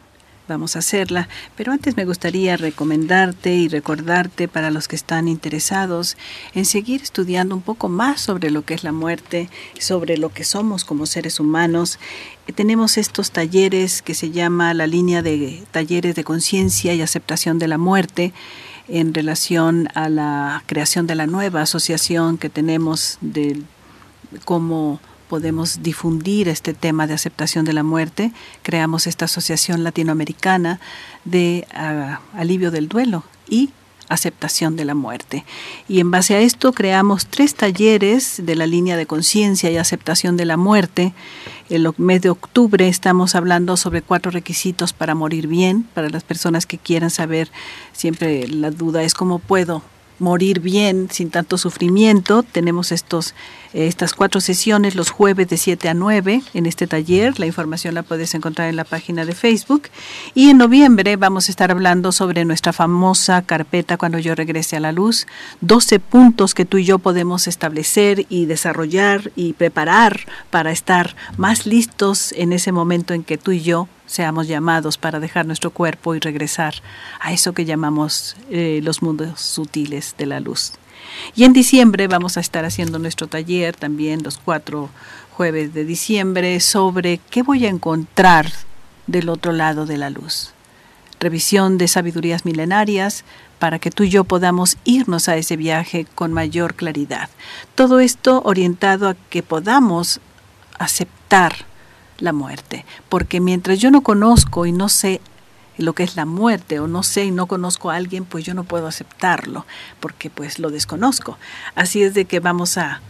vamos 0.48 0.76
a 0.76 0.80
hacerla, 0.80 1.28
pero 1.56 1.72
antes 1.72 1.98
me 1.98 2.06
gustaría 2.06 2.58
recomendarte 2.58 3.54
y 3.54 3.68
recordarte 3.68 4.48
para 4.48 4.72
los 4.72 4.88
que 4.88 4.96
están 4.96 5.28
interesados 5.28 6.18
en 6.54 6.66
seguir 6.66 7.02
estudiando 7.02 7.56
un 7.56 7.62
poco 7.62 7.90
más 7.90 8.22
sobre 8.22 8.50
lo 8.50 8.64
que 8.64 8.74
es 8.74 8.84
la 8.84 8.92
muerte, 8.92 9.50
sobre 9.80 10.18
lo 10.18 10.30
que 10.30 10.44
somos 10.44 10.86
como 10.86 11.06
seres 11.06 11.40
humanos. 11.40 12.00
Eh, 12.48 12.54
tenemos 12.54 12.98
estos 12.98 13.32
talleres 13.32 14.02
que 14.02 14.14
se 14.14 14.32
llama 14.32 14.74
la 14.74 14.88
línea 14.88 15.22
de 15.22 15.64
talleres 15.72 16.16
de 16.16 16.24
conciencia 16.24 16.94
y 16.94 17.02
aceptación 17.02 17.60
de 17.60 17.68
la 17.68 17.78
muerte 17.78 18.34
en 18.88 19.14
relación 19.14 19.90
a 19.96 20.10
la 20.10 20.64
creación 20.66 21.08
de 21.08 21.16
la 21.16 21.28
nueva 21.28 21.62
asociación 21.62 22.38
que 22.38 22.50
tenemos 22.50 23.18
de 23.22 23.62
podemos 25.28 25.84
difundir 25.84 26.48
este 26.48 26.74
tema 26.74 27.08
de 27.08 27.14
aceptación 27.14 27.66
de 27.66 27.74
la 27.74 27.84
muerte. 27.84 28.32
Creamos 28.64 29.08
esta 29.08 29.26
Asociación 29.26 29.84
Latinoamericana 29.84 30.80
de 31.26 31.68
ah, 31.74 32.22
Alivio 32.34 32.72
del 32.72 32.88
Duelo 32.88 33.24
y 33.48 33.72
aceptación 34.10 34.76
de 34.76 34.86
la 34.86 34.96
muerte. 34.96 35.46
Y 35.88 36.00
en 36.00 36.12
base 36.12 36.36
a 36.36 36.40
esto 36.40 36.72
creamos 36.72 37.28
tres 37.28 37.56
talleres 37.56 38.42
de 38.46 38.56
la 38.56 38.66
línea 38.66 38.98
de 38.98 39.06
conciencia 39.06 39.70
y 39.70 39.78
aceptación 39.78 40.38
de 40.38 40.46
la 40.46 40.58
muerte. 40.58 41.14
El 41.70 41.92
mes 41.98 42.22
de 42.22 42.30
octubre 42.30 42.88
estamos 42.88 43.36
hablando 43.36 43.76
sobre 43.78 44.02
cuatro 44.02 44.32
requisitos 44.32 44.94
para 44.94 45.16
morir 45.16 45.48
bien, 45.48 45.84
para 45.94 46.10
las 46.10 46.24
personas 46.24 46.66
que 46.66 46.78
quieran 46.78 47.10
saber, 47.10 47.52
siempre 47.92 48.48
la 48.48 48.72
duda 48.72 49.04
es 49.04 49.14
cómo 49.14 49.40
puedo 49.40 49.84
morir 50.20 50.60
bien, 50.60 51.10
sin 51.12 51.30
tanto 51.30 51.58
sufrimiento. 51.58 52.44
Tenemos 52.44 52.92
estos, 52.92 53.34
eh, 53.74 53.88
estas 53.88 54.14
cuatro 54.14 54.42
sesiones 54.42 54.96
los 54.96 55.10
jueves 55.10 55.48
de 55.48 55.58
7 55.58 55.90
a 55.90 55.94
9 55.94 56.42
en 56.54 56.66
este 56.66 56.88
taller. 56.88 57.40
La 57.40 57.46
información 57.46 57.94
la 57.94 58.04
puedes 58.04 58.34
encontrar 58.36 58.70
en 58.70 58.76
la 58.76 58.84
página 58.84 59.26
de 59.26 59.36
Facebook. 59.36 59.90
Y 60.34 60.50
en 60.50 60.58
noviembre 60.58 61.16
vamos 61.16 61.48
a 61.48 61.52
estar 61.52 61.72
hablando 61.72 62.12
sobre 62.12 62.46
nuestra 62.46 62.74
famosa 62.74 63.42
carpeta 63.42 63.98
cuando 63.98 64.20
yo 64.20 64.36
regrese 64.36 64.78
a 64.78 64.80
la 64.80 64.92
luz. 64.92 65.28
12 65.62 66.00
puntos 66.00 66.54
que 66.54 66.66
tú 66.66 66.78
y 66.78 66.86
yo 66.86 67.00
podemos 67.00 67.48
establecer 67.48 68.26
y 68.30 68.46
desarrollar 68.46 69.32
y 69.36 69.54
preparar 69.54 70.22
para 70.50 70.72
estar 70.72 71.16
más 71.38 71.66
listos 71.66 72.32
en 72.34 72.54
ese 72.54 72.72
momento 72.72 73.14
en 73.14 73.24
que 73.24 73.38
tú 73.38 73.52
y 73.52 73.62
yo 73.62 73.88
seamos 74.08 74.48
llamados 74.48 74.98
para 74.98 75.20
dejar 75.20 75.46
nuestro 75.46 75.70
cuerpo 75.70 76.16
y 76.16 76.20
regresar 76.20 76.76
a 77.20 77.32
eso 77.32 77.54
que 77.54 77.66
llamamos 77.66 78.36
eh, 78.50 78.80
los 78.82 79.04
mundos 79.04 79.40
sutiles 79.40 80.16
de 80.18 80.26
la 80.26 80.40
luz. 80.40 80.74
Y 81.36 81.44
en 81.44 81.54
diciembre 81.54 82.08
vamos 82.08 82.38
a 82.38 82.40
estar 82.40 82.66
haciendo 82.66 82.98
nuestro 82.98 83.28
taller 83.28 83.76
también 83.76 84.24
los 84.24 84.40
cuatro 84.40 84.90
jueves 85.32 85.74
de 85.74 85.86
diciembre 85.86 86.60
sobre 86.60 87.20
qué 87.30 87.44
voy 87.44 87.66
a 87.66 87.70
encontrar 87.70 88.52
del 89.06 89.30
otro 89.30 89.52
lado 89.52 89.86
de 89.86 89.98
la 89.98 90.10
luz. 90.10 90.52
Revisión 91.20 91.78
de 91.78 91.88
sabidurías 91.88 92.46
milenarias 92.46 93.24
para 93.60 93.80
que 93.80 93.90
tú 93.90 94.04
y 94.04 94.10
yo 94.10 94.24
podamos 94.24 94.78
irnos 94.84 95.30
a 95.30 95.38
ese 95.38 95.56
viaje 95.56 96.06
con 96.16 96.32
mayor 96.32 96.76
claridad. 96.76 97.30
Todo 97.76 98.00
esto 98.00 98.42
orientado 98.46 99.10
a 99.10 99.16
que 99.30 99.42
podamos 99.42 100.20
aceptar 100.78 101.66
la 102.20 102.34
muerte, 102.34 102.86
porque 103.10 103.40
mientras 103.40 103.80
yo 103.80 103.92
no 103.92 104.02
conozco 104.02 104.66
y 104.66 104.72
no 104.72 104.90
sé 104.90 105.22
lo 105.78 105.94
que 105.94 106.04
es 106.04 106.16
la 106.16 106.26
muerte 106.26 106.80
o 106.80 106.88
no 106.88 107.04
sé 107.04 107.26
y 107.26 107.32
no 107.32 107.46
conozco 107.46 107.92
a 107.92 107.96
alguien, 107.96 108.26
pues 108.26 108.44
yo 108.44 108.54
no 108.54 108.64
puedo 108.64 108.88
aceptarlo, 108.88 109.66
porque 110.00 110.30
pues 110.30 110.60
lo 110.60 110.70
desconozco. 110.70 111.38
Así 111.76 112.02
es 112.04 112.14
de 112.14 112.26
que 112.26 112.40
vamos 112.40 112.78
a, 112.78 113.02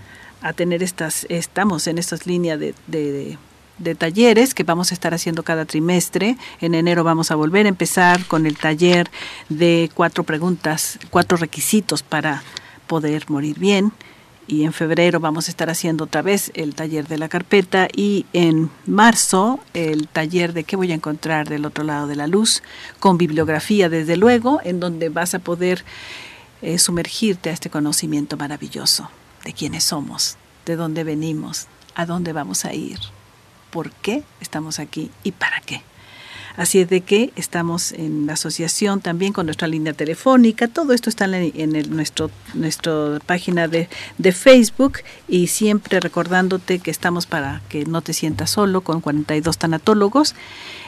a 0.42 0.54
tener 0.54 0.84
estas, 0.84 1.26
estamos 1.30 1.88
en 1.88 1.98
estas 1.98 2.26
líneas 2.28 2.60
de, 2.60 2.76
de, 2.88 3.38
de, 3.78 3.96
talleres 3.96 4.54
que 4.54 4.64
vamos 4.64 4.92
a 4.92 4.94
estar 4.94 5.14
haciendo 5.14 5.44
cada 5.44 5.66
trimestre. 5.66 6.38
En 6.60 6.76
enero 6.76 7.04
vamos 7.04 7.32
a 7.32 7.36
volver 7.36 7.66
a 7.66 7.70
empezar 7.70 8.26
con 8.26 8.46
el 8.46 8.58
taller 8.58 9.10
de 9.50 9.90
cuatro 9.94 10.24
preguntas, 10.24 11.00
cuatro 11.10 11.38
requisitos 11.38 12.04
para 12.04 12.44
poder 12.88 13.30
morir 13.30 13.58
bien 13.60 13.94
y 14.48 14.64
en 14.64 14.74
febrero 14.74 15.20
vamos 15.20 15.48
a 15.48 15.52
estar 15.52 15.70
haciendo 15.70 16.06
otra 16.06 16.22
vez 16.22 16.52
el 16.56 16.74
taller 16.74 17.08
de 17.08 17.18
la 17.18 17.30
carpeta 17.30 17.88
y 17.94 18.26
en 18.34 18.70
marzo 18.86 19.60
el 19.74 20.08
taller 20.08 20.54
de 20.54 20.64
qué 20.64 20.76
voy 20.76 20.92
a 20.92 20.96
encontrar 20.96 21.50
del 21.50 21.66
otro 21.66 21.84
lado 21.84 22.08
de 22.08 22.16
la 22.16 22.28
luz, 22.28 22.64
con 23.00 23.18
bibliografía 23.18 23.90
desde 23.90 24.16
luego, 24.16 24.62
en 24.64 24.80
donde 24.80 25.10
vas 25.10 25.34
a 25.34 25.40
poder 25.40 25.84
eh, 26.62 26.80
sumergirte 26.80 27.50
a 27.50 27.54
este 27.54 27.70
conocimiento 27.70 28.38
maravilloso 28.38 29.10
de 29.44 29.54
quiénes 29.54 29.84
somos, 29.84 30.38
de 30.66 30.76
dónde 30.76 31.04
venimos, 31.04 31.68
a 31.94 32.06
dónde 32.06 32.34
vamos 32.34 32.66
a 32.66 32.74
ir, 32.74 33.00
por 33.70 33.92
qué 33.92 34.24
estamos 34.40 34.80
aquí 34.80 35.12
y 35.24 35.34
para 35.34 35.60
qué. 35.62 35.84
Así 36.58 36.80
es 36.80 36.90
de 36.90 37.02
que 37.02 37.32
estamos 37.36 37.92
en 37.92 38.28
asociación 38.32 39.00
también 39.00 39.32
con 39.32 39.46
nuestra 39.46 39.68
línea 39.68 39.94
telefónica. 39.94 40.68
Todo 40.68 40.94
esto 40.94 41.08
está 41.08 41.26
en, 41.26 41.96
nuestro, 41.96 42.32
nuestra 42.56 43.20
página 43.28 43.68
de, 43.68 43.88
de, 44.18 44.32
Facebook 44.32 45.02
y 45.28 45.46
siempre 45.48 46.00
recordándote 46.00 46.80
que 46.80 46.90
estamos 46.90 47.28
para 47.28 47.62
que 47.70 47.86
no 47.86 48.02
te 48.02 48.14
sientas 48.14 48.50
solo 48.50 48.82
con 48.82 49.02
42 49.02 49.56
tanatólogos. 49.60 50.34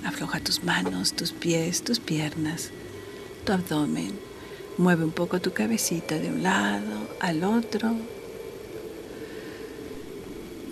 afloja 0.04 0.40
tus 0.40 0.62
manos, 0.64 1.14
tus 1.14 1.32
pies, 1.32 1.82
tus 1.82 2.00
piernas, 2.00 2.70
tu 3.44 3.52
abdomen. 3.52 4.12
Mueve 4.78 5.04
un 5.04 5.12
poco 5.12 5.40
tu 5.40 5.52
cabecita 5.52 6.18
de 6.18 6.28
un 6.28 6.42
lado 6.42 7.08
al 7.20 7.44
otro. 7.44 7.94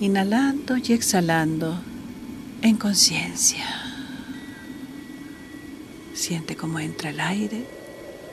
Inhalando 0.01 0.77
y 0.77 0.93
exhalando 0.93 1.81
en 2.65 2.77
conciencia. 2.79 3.67
Siente 6.15 6.57
cómo 6.57 6.79
entra 6.79 7.11
el 7.11 7.21
aire 7.21 7.67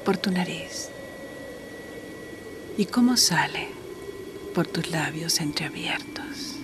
por 0.06 0.16
tu 0.16 0.32
nariz 0.32 0.88
y 2.78 2.86
cómo 2.86 3.18
sale 3.18 3.68
por 4.56 4.68
tus 4.68 4.90
labios 4.90 5.42
entreabiertos. 5.42 6.56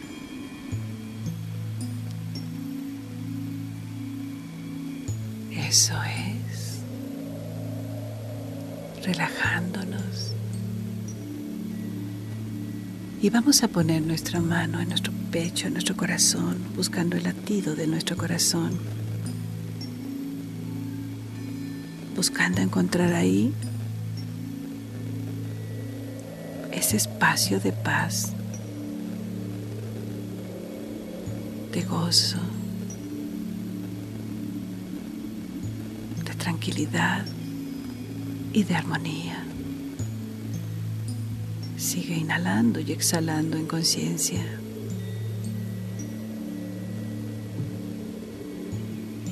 Eso 5.52 5.96
es, 6.04 6.80
relajándonos. 9.04 10.37
Y 13.20 13.32
vamos 13.32 13.64
a 13.64 13.68
poner 13.68 14.04
nuestra 14.04 14.40
mano 14.40 14.80
en 14.80 14.90
nuestro 14.90 15.12
pecho, 15.32 15.66
en 15.66 15.74
nuestro 15.74 15.98
corazón, 15.98 16.58
buscando 16.76 17.18
el 17.18 17.24
latido 17.24 17.76
de 17.76 17.88
nuestro 17.88 18.16
corazón. 18.16 18.78
Buscando 22.16 22.62
encontrar 22.62 23.14
ahí 23.14 23.52
ese 26.72 26.98
espacio 26.98 27.60
de 27.60 27.72
paz, 27.72 28.34
de 31.72 31.82
gozo, 31.82 32.38
de 36.24 36.36
tranquilidad 36.36 37.26
y 38.54 38.64
de 38.64 38.76
armonía. 38.76 39.44
Sigue 41.78 42.16
inhalando 42.16 42.80
y 42.80 42.92
exhalando 42.92 43.56
en 43.56 43.68
conciencia. 43.68 44.44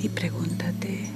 Y 0.00 0.08
pregúntate, 0.08 1.10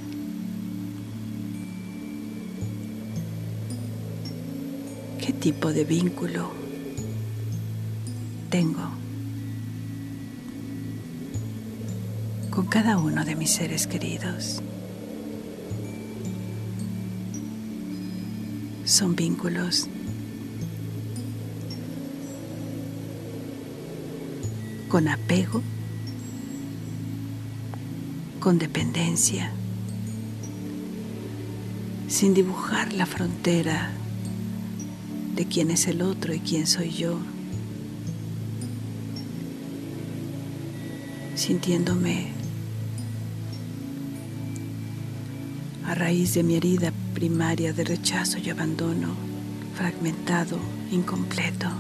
¿qué 5.24 5.32
tipo 5.34 5.72
de 5.72 5.84
vínculo 5.84 6.50
tengo 8.50 8.90
con 12.50 12.66
cada 12.66 12.98
uno 12.98 13.24
de 13.24 13.36
mis 13.36 13.52
seres 13.52 13.86
queridos? 13.86 14.60
Son 18.84 19.14
vínculos 19.14 19.88
con 24.90 25.06
apego, 25.06 25.62
con 28.40 28.58
dependencia, 28.58 29.52
sin 32.08 32.34
dibujar 32.34 32.92
la 32.92 33.06
frontera 33.06 33.92
de 35.36 35.46
quién 35.46 35.70
es 35.70 35.86
el 35.86 36.02
otro 36.02 36.34
y 36.34 36.40
quién 36.40 36.66
soy 36.66 36.90
yo, 36.90 37.20
sintiéndome 41.36 42.32
a 45.86 45.94
raíz 45.94 46.34
de 46.34 46.42
mi 46.42 46.56
herida 46.56 46.92
primaria 47.14 47.72
de 47.72 47.84
rechazo 47.84 48.38
y 48.38 48.50
abandono, 48.50 49.14
fragmentado, 49.76 50.58
incompleto 50.90 51.70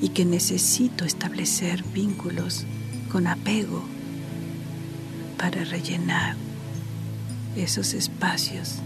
y 0.00 0.10
que 0.10 0.24
necesito 0.24 1.04
establecer 1.04 1.82
vínculos 1.84 2.64
con 3.10 3.26
apego 3.26 3.82
para 5.38 5.64
rellenar 5.64 6.36
esos 7.56 7.94
espacios 7.94 8.76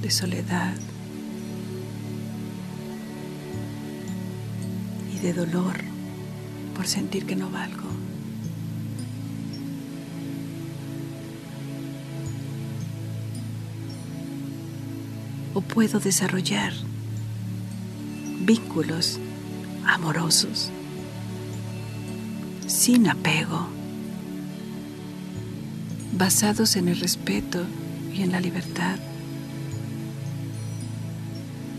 de 0.00 0.10
soledad 0.10 0.74
y 5.14 5.18
de 5.18 5.32
dolor 5.32 5.76
por 6.74 6.86
sentir 6.86 7.26
que 7.26 7.36
no 7.36 7.50
valgo. 7.50 7.84
O 15.54 15.62
puedo 15.62 16.00
desarrollar 16.00 16.72
vínculos 18.46 19.18
amorosos, 19.84 20.70
sin 22.68 23.08
apego, 23.08 23.66
basados 26.12 26.76
en 26.76 26.86
el 26.86 27.00
respeto 27.00 27.64
y 28.14 28.22
en 28.22 28.30
la 28.30 28.38
libertad, 28.38 28.98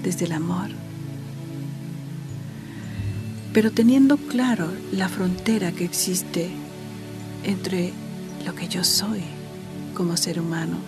desde 0.03 0.25
el 0.25 0.33
amor, 0.33 0.71
pero 3.53 3.71
teniendo 3.71 4.17
claro 4.17 4.69
la 4.91 5.07
frontera 5.07 5.71
que 5.71 5.85
existe 5.85 6.49
entre 7.45 7.93
lo 8.45 8.53
que 8.55 8.67
yo 8.67 8.83
soy 8.83 9.21
como 9.93 10.17
ser 10.17 10.41
humano 10.41 10.79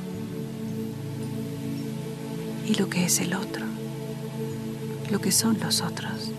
y 2.68 2.76
lo 2.76 2.90
que 2.90 3.06
es 3.06 3.20
el 3.22 3.34
otro 3.34 3.79
lo 5.12 5.20
que 5.20 5.32
son 5.32 5.58
los 5.60 5.82
otros. 5.82 6.32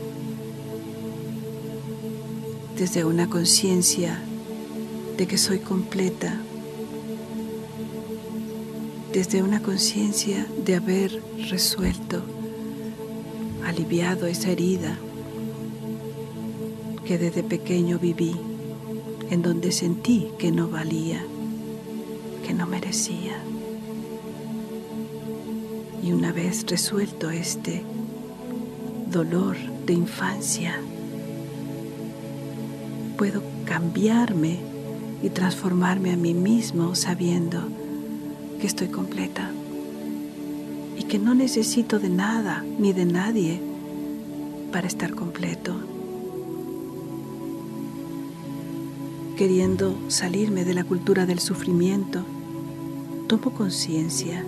Desde 2.76 3.04
una 3.04 3.28
conciencia 3.28 4.22
de 5.16 5.26
que 5.26 5.36
soy 5.36 5.58
completa, 5.58 6.40
desde 9.12 9.42
una 9.42 9.60
conciencia 9.60 10.46
de 10.64 10.76
haber 10.76 11.22
resuelto, 11.50 12.22
aliviado 13.66 14.26
esa 14.26 14.50
herida 14.50 14.96
que 17.04 17.18
desde 17.18 17.42
pequeño 17.42 17.98
viví, 17.98 18.36
en 19.30 19.42
donde 19.42 19.72
sentí 19.72 20.28
que 20.38 20.52
no 20.52 20.68
valía, 20.68 21.22
que 22.46 22.54
no 22.54 22.66
merecía. 22.66 23.36
Y 26.02 26.12
una 26.12 26.32
vez 26.32 26.64
resuelto 26.66 27.30
este 27.30 27.84
dolor 29.10 29.56
de 29.86 29.92
infancia. 29.92 30.80
Puedo 33.18 33.42
cambiarme 33.64 34.58
y 35.22 35.30
transformarme 35.30 36.12
a 36.12 36.16
mí 36.16 36.32
mismo 36.32 36.94
sabiendo 36.94 37.60
que 38.60 38.66
estoy 38.66 38.88
completa 38.88 39.50
y 40.96 41.04
que 41.04 41.18
no 41.18 41.34
necesito 41.34 41.98
de 41.98 42.08
nada 42.08 42.64
ni 42.78 42.92
de 42.92 43.04
nadie 43.04 43.60
para 44.72 44.86
estar 44.86 45.14
completo. 45.14 45.74
Queriendo 49.36 49.96
salirme 50.08 50.64
de 50.64 50.74
la 50.74 50.84
cultura 50.84 51.26
del 51.26 51.40
sufrimiento, 51.40 52.24
tomo 53.26 53.52
conciencia 53.52 54.44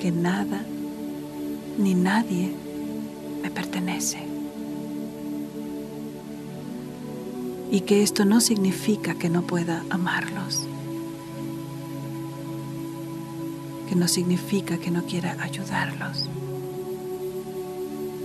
que 0.00 0.12
nada 0.12 0.64
ni 1.78 1.94
nadie 1.94 2.65
me 3.46 3.52
pertenece. 3.52 4.18
Y 7.70 7.82
que 7.82 8.02
esto 8.02 8.24
no 8.24 8.40
significa 8.40 9.14
que 9.14 9.28
no 9.28 9.42
pueda 9.42 9.84
amarlos. 9.88 10.64
Que 13.88 13.94
no 13.94 14.08
significa 14.08 14.78
que 14.78 14.90
no 14.90 15.04
quiera 15.04 15.36
ayudarlos. 15.40 16.28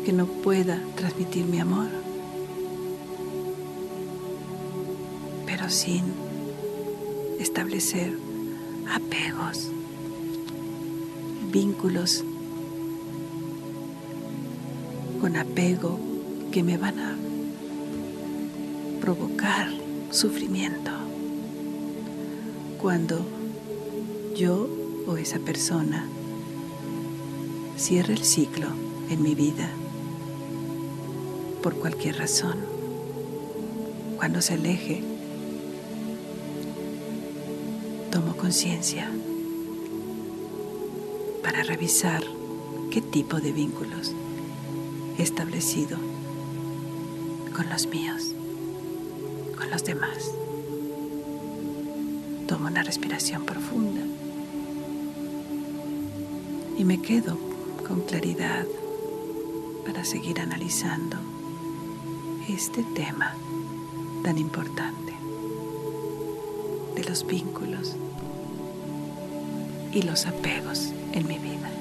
Que 0.05 0.11
no 0.11 0.25
pueda 0.25 0.81
transmitir 0.95 1.45
mi 1.45 1.59
amor. 1.59 1.89
Pero 5.45 5.69
sin 5.69 6.03
establecer 7.39 8.17
apegos, 8.89 9.69
vínculos 11.51 12.23
con 15.21 15.37
apego 15.37 15.99
que 16.51 16.63
me 16.63 16.77
van 16.77 16.99
a 16.99 17.15
provocar 18.99 19.69
sufrimiento. 20.09 20.89
Cuando 22.81 23.23
yo 24.35 24.67
o 25.05 25.17
esa 25.17 25.37
persona 25.37 26.07
cierre 27.77 28.13
el 28.13 28.23
ciclo 28.23 28.65
en 29.11 29.21
mi 29.21 29.35
vida 29.35 29.69
por 31.61 31.75
cualquier 31.75 32.17
razón, 32.17 32.57
cuando 34.17 34.41
se 34.41 34.55
aleje, 34.55 35.03
tomo 38.09 38.35
conciencia 38.37 39.11
para 41.43 41.61
revisar 41.61 42.23
qué 42.89 43.01
tipo 43.01 43.39
de 43.39 43.51
vínculos 43.51 44.15
establecido 45.21 45.97
con 47.55 47.69
los 47.69 47.87
míos, 47.87 48.31
con 49.57 49.69
los 49.69 49.83
demás. 49.83 50.31
Tomo 52.47 52.67
una 52.67 52.83
respiración 52.83 53.45
profunda 53.45 54.01
y 56.77 56.83
me 56.83 57.01
quedo 57.01 57.37
con 57.87 58.01
claridad 58.01 58.65
para 59.85 60.03
seguir 60.03 60.39
analizando 60.39 61.17
este 62.49 62.83
tema 62.95 63.33
tan 64.23 64.37
importante 64.37 65.13
de 66.95 67.03
los 67.03 67.25
vínculos 67.25 67.95
y 69.93 70.01
los 70.01 70.25
apegos 70.25 70.91
en 71.13 71.27
mi 71.27 71.37
vida. 71.37 71.80